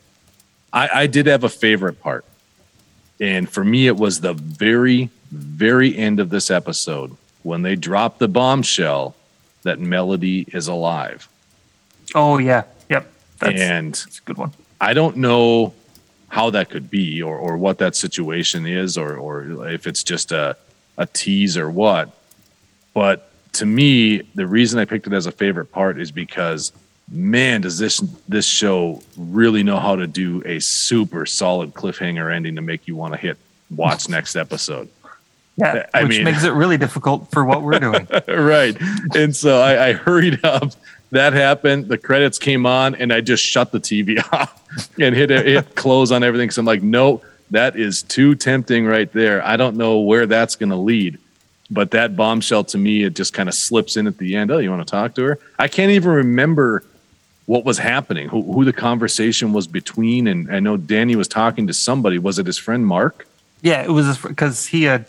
I, 0.72 0.90
I 0.94 1.08
did 1.08 1.26
have 1.28 1.44
a 1.44 1.50
favorite 1.50 2.02
part, 2.02 2.26
and 3.20 3.50
for 3.50 3.64
me, 3.64 3.88
it 3.88 3.98
was 3.98 4.22
the 4.22 4.34
very 4.34 5.10
very 5.32 5.98
end 5.98 6.20
of 6.20 6.30
this 6.30 6.50
episode 6.50 7.16
when 7.44 7.62
they 7.62 7.76
dropped 7.76 8.20
the 8.20 8.28
bombshell 8.28 9.16
that 9.64 9.80
Melody 9.80 10.46
is 10.54 10.68
alive, 10.68 11.28
Oh 12.16 12.38
yeah, 12.38 12.64
yep. 12.90 13.08
That's, 13.40 13.60
and 13.60 13.94
that's 13.94 14.20
a 14.20 14.22
good 14.24 14.38
one. 14.38 14.54
I 14.80 14.94
don't 14.94 15.18
know 15.18 15.74
how 16.30 16.50
that 16.52 16.70
could 16.70 16.90
be 16.90 17.22
or, 17.22 17.38
or 17.38 17.58
what 17.58 17.78
that 17.80 17.96
situation 17.96 18.66
is 18.66 18.98
or, 18.98 19.16
or 19.16 19.68
if 19.70 19.88
it's 19.88 20.04
just 20.04 20.32
a, 20.32 20.58
a 20.98 21.06
tease 21.06 21.58
or 21.58 21.70
what. 21.70 22.12
But 22.94 23.27
to 23.58 23.66
me, 23.66 24.20
the 24.36 24.48
reason 24.48 24.80
I 24.80 24.86
picked 24.86 25.08
it 25.08 25.14
as 25.14 25.26
a 25.26 25.32
favorite 25.32 25.72
part 25.72 26.00
is 26.00 26.12
because 26.12 26.72
man, 27.10 27.62
does 27.62 27.78
this 27.78 28.00
this 28.28 28.46
show 28.46 29.02
really 29.18 29.64
know 29.64 29.80
how 29.80 29.96
to 29.96 30.08
do 30.08 30.42
a 30.46 30.60
super 30.60 31.26
solid 31.26 31.74
cliffhanger 31.74 32.34
ending 32.34 32.56
to 32.56 32.62
make 32.62 32.88
you 32.88 32.96
want 32.96 33.14
to 33.14 33.20
hit 33.20 33.38
watch 33.76 34.10
next 34.18 34.36
episode. 34.36 34.90
Yeah, 35.56 35.88
I 35.94 36.04
which 36.04 36.18
mean- 36.18 36.24
makes 36.26 36.44
it 36.44 36.52
really 36.52 36.78
difficult 36.78 37.32
for 37.32 37.44
what 37.44 37.64
we're 37.64 37.80
doing. 37.80 38.08
right. 38.28 38.78
And 39.16 39.36
so 39.36 39.60
I, 39.60 39.88
I 39.88 39.94
hurried 39.94 40.46
up. 40.46 40.72
That 41.12 41.34
happened. 41.34 41.88
The 41.88 41.98
credits 41.98 42.38
came 42.38 42.66
on, 42.66 42.94
and 42.94 43.12
I 43.14 43.22
just 43.22 43.44
shut 43.44 43.72
the 43.72 43.80
TV 43.80 44.22
off 44.34 44.90
and 45.00 45.16
hit 45.16 45.30
hit 45.30 45.74
close 45.76 46.12
on 46.12 46.22
everything. 46.22 46.52
So 46.52 46.60
I'm 46.60 46.66
like, 46.66 46.84
no, 46.84 47.22
that 47.50 47.76
is 47.76 48.04
too 48.04 48.36
tempting 48.36 48.86
right 48.86 49.12
there. 49.12 49.44
I 49.44 49.58
don't 49.58 49.78
know 49.78 50.00
where 50.00 50.28
that's 50.28 50.56
going 50.58 50.70
to 50.70 50.76
lead. 50.76 51.18
But 51.70 51.92
that 51.92 52.16
bombshell 52.16 52.64
to 52.66 52.78
me, 52.78 53.04
it 53.04 53.14
just 53.16 53.34
kind 53.34 53.50
of 53.50 53.56
slips 53.56 53.98
in 53.98 54.08
at 54.08 54.18
the 54.18 54.36
end. 54.36 54.52
Oh, 54.52 54.58
you 54.58 54.70
want 54.70 54.88
to 54.88 54.90
talk 54.92 55.16
to 55.16 55.24
her? 55.24 55.40
I 55.60 55.68
can't 55.68 55.92
even 55.92 56.12
remember 56.12 56.84
what 57.46 57.66
was 57.66 57.78
happening, 57.78 58.30
who, 58.30 58.42
who 58.42 58.64
the 58.66 58.74
conversation 58.74 59.52
was 59.54 59.68
between. 59.68 60.28
And 60.28 60.50
I 60.54 60.60
know 60.60 60.78
Danny 60.78 61.16
was 61.16 61.28
talking 61.28 61.68
to 61.68 61.74
somebody. 61.74 62.20
Was 62.20 62.40
it 62.40 62.46
his 62.46 62.58
friend 62.58 62.86
Mark? 62.86 63.28
yeah, 63.62 63.82
it 63.84 63.90
was 63.90 64.18
because 64.20 64.68
he 64.68 64.84
had 64.84 65.06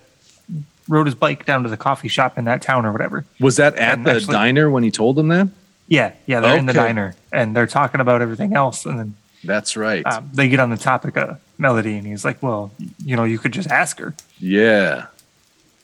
rode 0.88 1.06
his 1.06 1.14
bike 1.14 1.44
down 1.44 1.62
to 1.64 1.68
the 1.68 1.76
coffee 1.76 2.08
shop 2.08 2.38
in 2.38 2.44
that 2.46 2.62
town 2.62 2.86
or 2.86 2.92
whatever. 2.92 3.24
Was 3.38 3.56
that 3.56 3.76
at 3.76 3.98
And 3.98 4.06
the 4.06 4.12
actually- 4.16 4.32
diner 4.32 4.70
when 4.70 4.82
he 4.82 4.90
told 4.90 5.18
him 5.18 5.28
that? 5.28 5.48
Yeah, 5.86 6.12
yeah, 6.26 6.40
they're 6.40 6.56
in 6.58 6.66
the 6.66 6.72
diner 6.72 7.14
and 7.32 7.54
they're 7.54 7.66
talking 7.66 8.00
about 8.00 8.20
everything 8.22 8.54
else, 8.54 8.84
and 8.86 8.98
then 8.98 9.14
That's 9.44 9.76
right. 9.76 10.04
um, 10.06 10.28
they 10.34 10.48
get 10.48 10.60
on 10.60 10.70
the 10.70 10.76
topic 10.76 11.16
of 11.16 11.38
Melody, 11.58 11.96
and 11.96 12.06
he's 12.06 12.24
like, 12.26 12.42
"Well, 12.42 12.70
you 13.04 13.16
know, 13.16 13.24
you 13.24 13.38
could 13.38 13.52
just 13.52 13.70
ask 13.70 13.98
her." 13.98 14.14
Yeah, 14.38 15.06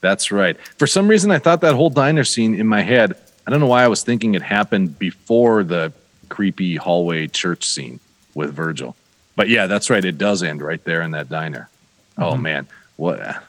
that's 0.05 0.31
right. 0.31 0.61
For 0.77 0.87
some 0.87 1.09
reason, 1.09 1.31
I 1.31 1.39
thought 1.39 1.63
that 1.63 1.75
whole 1.75 1.89
diner 1.89 2.25
scene 2.25 2.55
in 2.55 2.67
my 2.67 2.83
head. 2.83 3.17
I 3.47 3.51
don't 3.51 3.61
know 3.61 3.67
why 3.67 3.85
I 3.85 3.89
was 3.89 4.03
thinking 4.03 4.35
it 4.35 4.43
happened 4.43 4.99
before 4.99 5.65
the 5.65 5.93
creepy 6.29 6.77
hallway 6.77 7.27
church 7.27 7.65
scene 7.65 8.01
with 8.35 8.53
Virgil. 8.53 8.95
But 9.35 9.49
yeah, 9.49 9.67
that's 9.67 9.89
right. 9.89 10.05
It 10.05 10.19
does 10.19 10.43
end 10.43 10.63
right 10.63 10.83
there 10.85 11.01
in 11.01 11.13
that 11.13 11.31
diner. 11.31 11.71
Oh 12.19 12.33
mm-hmm. 12.33 12.43
man, 12.43 12.67
what? 12.97 13.43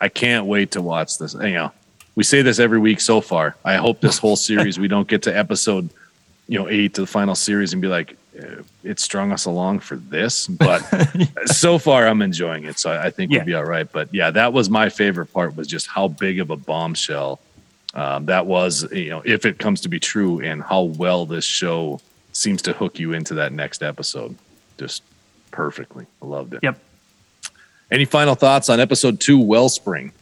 I 0.00 0.08
can't 0.08 0.46
wait 0.46 0.72
to 0.72 0.82
watch 0.82 1.18
this. 1.18 1.34
You 1.34 1.50
know, 1.50 1.72
we 2.14 2.22
say 2.22 2.42
this 2.42 2.58
every 2.58 2.78
week 2.78 3.00
so 3.00 3.20
far. 3.20 3.56
I 3.64 3.74
hope 3.74 4.00
this 4.00 4.18
whole 4.18 4.36
series 4.36 4.78
we 4.78 4.88
don't 4.88 5.08
get 5.08 5.22
to 5.24 5.36
episode, 5.36 5.90
you 6.48 6.58
know, 6.58 6.68
eight 6.68 6.94
to 6.94 7.00
the 7.02 7.06
final 7.06 7.34
series 7.34 7.72
and 7.72 7.82
be 7.82 7.88
like, 7.88 8.16
it 8.82 8.98
strung 8.98 9.32
us 9.32 9.44
along 9.44 9.80
for 9.80 9.96
this. 9.96 10.46
But 10.58 10.80
so 11.46 11.78
far, 11.78 12.06
I'm 12.06 12.22
enjoying 12.22 12.64
it. 12.64 12.78
So 12.78 12.90
I 12.90 13.06
I 13.06 13.10
think 13.10 13.30
Yeah. 13.30 13.38
we'll 13.38 13.46
be 13.46 13.54
all 13.54 13.64
right. 13.64 13.90
But 13.90 14.12
yeah, 14.14 14.30
that 14.30 14.52
was 14.52 14.70
my 14.70 14.88
favorite 14.88 15.32
part 15.32 15.56
was 15.56 15.66
just 15.68 15.86
how 15.86 16.08
big 16.08 16.40
of 16.40 16.50
a 16.50 16.56
bombshell 16.56 17.40
um, 17.94 18.26
that 18.26 18.46
was. 18.46 18.90
You 18.92 19.10
know, 19.10 19.22
if 19.24 19.44
it 19.44 19.58
comes 19.58 19.80
to 19.82 19.88
be 19.88 20.00
true, 20.00 20.40
and 20.40 20.62
how 20.62 20.82
well 20.82 21.26
this 21.26 21.44
show 21.44 22.00
seems 22.32 22.62
to 22.62 22.72
hook 22.72 22.98
you 22.98 23.12
into 23.12 23.34
that 23.34 23.52
next 23.52 23.82
episode, 23.82 24.34
just 24.78 25.02
perfectly. 25.50 26.06
I 26.22 26.26
loved 26.26 26.54
it. 26.54 26.60
Yep. 26.62 26.78
Any 27.90 28.06
final 28.06 28.34
thoughts 28.34 28.70
on 28.70 28.80
episode 28.80 29.20
two, 29.20 29.38
Wellspring? 29.38 30.12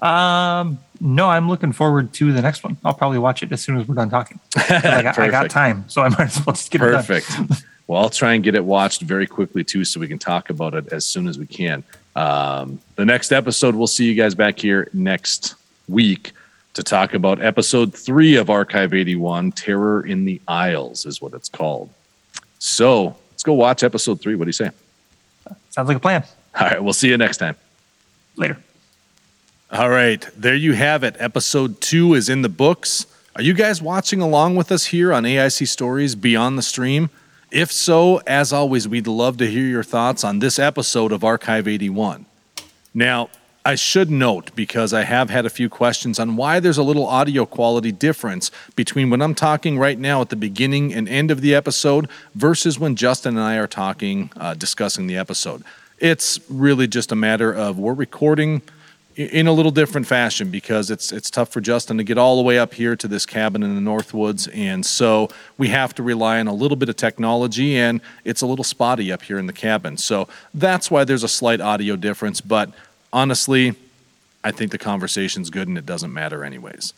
Um, 0.00 0.78
no, 1.00 1.28
I'm 1.28 1.48
looking 1.48 1.72
forward 1.72 2.12
to 2.14 2.32
the 2.32 2.42
next 2.42 2.64
one. 2.64 2.76
I'll 2.84 2.94
probably 2.94 3.18
watch 3.18 3.42
it 3.42 3.52
as 3.52 3.62
soon 3.62 3.78
as 3.78 3.88
we're 3.88 3.94
done 3.94 4.10
talking. 4.10 4.40
I, 4.56 5.02
got, 5.02 5.18
I 5.18 5.28
got 5.28 5.50
time, 5.50 5.84
so 5.88 6.02
I 6.02 6.08
might 6.10 6.20
as 6.20 6.44
well 6.44 6.54
just 6.54 6.70
get 6.70 6.82
it 6.82 6.90
done. 6.90 7.04
Perfect. 7.04 7.62
well, 7.86 8.02
I'll 8.02 8.10
try 8.10 8.34
and 8.34 8.44
get 8.44 8.54
it 8.54 8.64
watched 8.64 9.02
very 9.02 9.26
quickly 9.26 9.64
too, 9.64 9.84
so 9.84 10.00
we 10.00 10.08
can 10.08 10.18
talk 10.18 10.50
about 10.50 10.74
it 10.74 10.92
as 10.92 11.04
soon 11.04 11.28
as 11.28 11.38
we 11.38 11.46
can. 11.46 11.82
Um, 12.14 12.80
the 12.96 13.04
next 13.04 13.32
episode, 13.32 13.74
we'll 13.74 13.86
see 13.86 14.06
you 14.06 14.14
guys 14.14 14.34
back 14.34 14.58
here 14.58 14.88
next 14.92 15.54
week 15.88 16.32
to 16.74 16.82
talk 16.82 17.14
about 17.14 17.42
episode 17.42 17.94
three 17.94 18.36
of 18.36 18.50
Archive 18.50 18.92
81 18.92 19.52
Terror 19.52 20.04
in 20.04 20.24
the 20.24 20.40
Aisles, 20.46 21.06
is 21.06 21.22
what 21.22 21.32
it's 21.32 21.48
called. 21.48 21.90
So 22.58 23.16
let's 23.30 23.42
go 23.42 23.54
watch 23.54 23.82
episode 23.82 24.20
three. 24.20 24.34
What 24.34 24.44
do 24.44 24.48
you 24.48 24.52
say? 24.52 24.70
Sounds 25.70 25.88
like 25.88 25.96
a 25.96 26.00
plan. 26.00 26.24
All 26.58 26.66
right, 26.66 26.82
we'll 26.82 26.92
see 26.92 27.08
you 27.08 27.16
next 27.16 27.38
time. 27.38 27.56
Later. 28.36 28.58
All 29.72 29.90
right, 29.90 30.24
there 30.36 30.54
you 30.54 30.74
have 30.74 31.02
it. 31.02 31.16
Episode 31.18 31.80
two 31.80 32.14
is 32.14 32.28
in 32.28 32.42
the 32.42 32.48
books. 32.48 33.04
Are 33.34 33.42
you 33.42 33.52
guys 33.52 33.82
watching 33.82 34.20
along 34.20 34.54
with 34.54 34.70
us 34.70 34.86
here 34.86 35.12
on 35.12 35.24
AIC 35.24 35.66
Stories 35.66 36.14
Beyond 36.14 36.56
the 36.56 36.62
Stream? 36.62 37.10
If 37.50 37.72
so, 37.72 38.18
as 38.28 38.52
always, 38.52 38.86
we'd 38.86 39.08
love 39.08 39.38
to 39.38 39.50
hear 39.50 39.66
your 39.66 39.82
thoughts 39.82 40.22
on 40.22 40.38
this 40.38 40.60
episode 40.60 41.10
of 41.10 41.24
Archive 41.24 41.66
81. 41.66 42.26
Now, 42.94 43.28
I 43.64 43.74
should 43.74 44.08
note, 44.08 44.54
because 44.54 44.92
I 44.92 45.02
have 45.02 45.30
had 45.30 45.44
a 45.44 45.50
few 45.50 45.68
questions 45.68 46.20
on 46.20 46.36
why 46.36 46.60
there's 46.60 46.78
a 46.78 46.84
little 46.84 47.08
audio 47.08 47.44
quality 47.44 47.90
difference 47.90 48.52
between 48.76 49.10
when 49.10 49.20
I'm 49.20 49.34
talking 49.34 49.80
right 49.80 49.98
now 49.98 50.20
at 50.20 50.28
the 50.28 50.36
beginning 50.36 50.94
and 50.94 51.08
end 51.08 51.32
of 51.32 51.40
the 51.40 51.56
episode 51.56 52.08
versus 52.36 52.78
when 52.78 52.94
Justin 52.94 53.36
and 53.36 53.44
I 53.44 53.56
are 53.56 53.66
talking, 53.66 54.30
uh, 54.36 54.54
discussing 54.54 55.08
the 55.08 55.16
episode. 55.16 55.64
It's 55.98 56.38
really 56.48 56.86
just 56.86 57.10
a 57.10 57.16
matter 57.16 57.52
of 57.52 57.80
we're 57.80 57.94
recording 57.94 58.62
in 59.16 59.46
a 59.46 59.52
little 59.52 59.72
different 59.72 60.06
fashion 60.06 60.50
because 60.50 60.90
it's 60.90 61.10
it's 61.10 61.30
tough 61.30 61.48
for 61.48 61.62
Justin 61.62 61.96
to 61.96 62.04
get 62.04 62.18
all 62.18 62.36
the 62.36 62.42
way 62.42 62.58
up 62.58 62.74
here 62.74 62.94
to 62.96 63.08
this 63.08 63.24
cabin 63.24 63.62
in 63.62 63.74
the 63.74 63.90
Northwoods, 63.90 64.48
and 64.54 64.84
so 64.84 65.28
we 65.56 65.68
have 65.68 65.94
to 65.94 66.02
rely 66.02 66.38
on 66.38 66.46
a 66.46 66.52
little 66.52 66.76
bit 66.76 66.90
of 66.90 66.96
technology, 66.96 67.76
and 67.76 68.00
it's 68.24 68.42
a 68.42 68.46
little 68.46 68.64
spotty 68.64 69.10
up 69.10 69.22
here 69.22 69.38
in 69.38 69.46
the 69.46 69.52
cabin. 69.52 69.96
So 69.96 70.28
that's 70.52 70.90
why 70.90 71.04
there's 71.04 71.24
a 71.24 71.28
slight 71.28 71.62
audio 71.62 71.96
difference. 71.96 72.42
But 72.42 72.70
honestly, 73.12 73.74
I 74.44 74.50
think 74.50 74.70
the 74.70 74.78
conversation's 74.78 75.48
good, 75.48 75.66
and 75.66 75.78
it 75.78 75.86
doesn't 75.86 76.12
matter 76.12 76.44
anyways. 76.44 76.92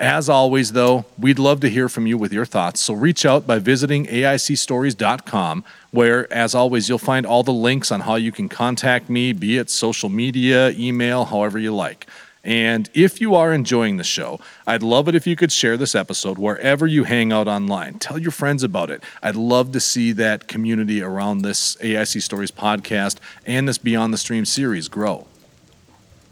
As 0.00 0.30
always, 0.30 0.72
though, 0.72 1.04
we'd 1.18 1.38
love 1.38 1.60
to 1.60 1.68
hear 1.68 1.86
from 1.86 2.06
you 2.06 2.16
with 2.16 2.32
your 2.32 2.46
thoughts. 2.46 2.80
So 2.80 2.94
reach 2.94 3.26
out 3.26 3.46
by 3.46 3.58
visiting 3.58 4.06
AICstories.com, 4.06 5.62
where, 5.90 6.32
as 6.32 6.54
always, 6.54 6.88
you'll 6.88 6.96
find 6.96 7.26
all 7.26 7.42
the 7.42 7.52
links 7.52 7.92
on 7.92 8.00
how 8.00 8.14
you 8.14 8.32
can 8.32 8.48
contact 8.48 9.10
me, 9.10 9.34
be 9.34 9.58
it 9.58 9.68
social 9.68 10.08
media, 10.08 10.70
email, 10.70 11.26
however 11.26 11.58
you 11.58 11.74
like. 11.74 12.06
And 12.42 12.88
if 12.94 13.20
you 13.20 13.34
are 13.34 13.52
enjoying 13.52 13.98
the 13.98 14.04
show, 14.04 14.40
I'd 14.66 14.82
love 14.82 15.06
it 15.06 15.14
if 15.14 15.26
you 15.26 15.36
could 15.36 15.52
share 15.52 15.76
this 15.76 15.94
episode 15.94 16.38
wherever 16.38 16.86
you 16.86 17.04
hang 17.04 17.30
out 17.30 17.46
online. 17.46 17.98
Tell 17.98 18.18
your 18.18 18.30
friends 18.30 18.62
about 18.62 18.88
it. 18.88 19.04
I'd 19.22 19.36
love 19.36 19.72
to 19.72 19.80
see 19.80 20.12
that 20.12 20.48
community 20.48 21.02
around 21.02 21.42
this 21.42 21.76
AIC 21.76 22.22
Stories 22.22 22.50
podcast 22.50 23.18
and 23.44 23.68
this 23.68 23.76
Beyond 23.76 24.14
the 24.14 24.18
Stream 24.18 24.46
series 24.46 24.88
grow. 24.88 25.26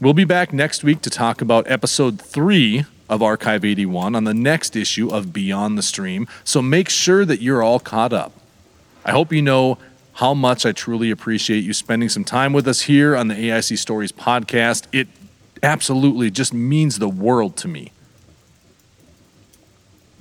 We'll 0.01 0.13
be 0.13 0.23
back 0.23 0.51
next 0.51 0.83
week 0.83 1.03
to 1.03 1.11
talk 1.11 1.39
about 1.39 1.69
episode 1.69 2.19
three 2.19 2.85
of 3.09 3.21
Archive 3.23 3.65
81 3.65 4.15
on 4.15 4.23
the 4.23 4.33
next 4.33 4.75
issue 4.75 5.09
of 5.09 5.33
Beyond 5.33 5.77
the 5.77 5.81
Stream, 5.81 6.27
so 6.43 6.61
make 6.61 6.89
sure 6.89 7.25
that 7.25 7.41
you're 7.41 7.63
all 7.63 7.79
caught 7.79 8.13
up. 8.13 8.31
I 9.03 9.11
hope 9.11 9.33
you 9.33 9.41
know 9.41 9.77
how 10.13 10.33
much 10.33 10.65
I 10.65 10.71
truly 10.71 11.11
appreciate 11.11 11.63
you 11.63 11.73
spending 11.73 12.09
some 12.09 12.23
time 12.23 12.53
with 12.53 12.67
us 12.67 12.81
here 12.81 13.15
on 13.15 13.29
the 13.29 13.35
AIC 13.35 13.77
Stories 13.77 14.11
podcast. 14.11 14.85
It 14.91 15.07
absolutely 15.63 16.29
just 16.29 16.53
means 16.53 16.99
the 16.99 17.09
world 17.09 17.55
to 17.57 17.67
me. 17.67 17.91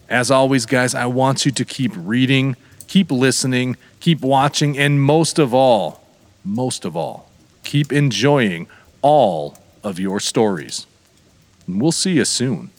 As 0.08 0.30
always, 0.30 0.64
guys, 0.66 0.94
I 0.94 1.06
want 1.06 1.44
you 1.44 1.52
to 1.52 1.64
keep 1.64 1.92
reading, 1.94 2.56
keep 2.86 3.10
listening, 3.10 3.76
keep 4.00 4.20
watching, 4.20 4.78
and 4.78 5.02
most 5.02 5.38
of 5.38 5.52
all, 5.52 6.02
most 6.44 6.84
of 6.84 6.96
all, 6.96 7.30
keep 7.62 7.92
enjoying 7.92 8.68
all 9.02 9.58
of 9.82 9.98
your 9.98 10.18
stories. 10.20 10.86
And 11.66 11.80
we'll 11.80 11.92
see 11.92 12.12
you 12.12 12.24
soon. 12.24 12.70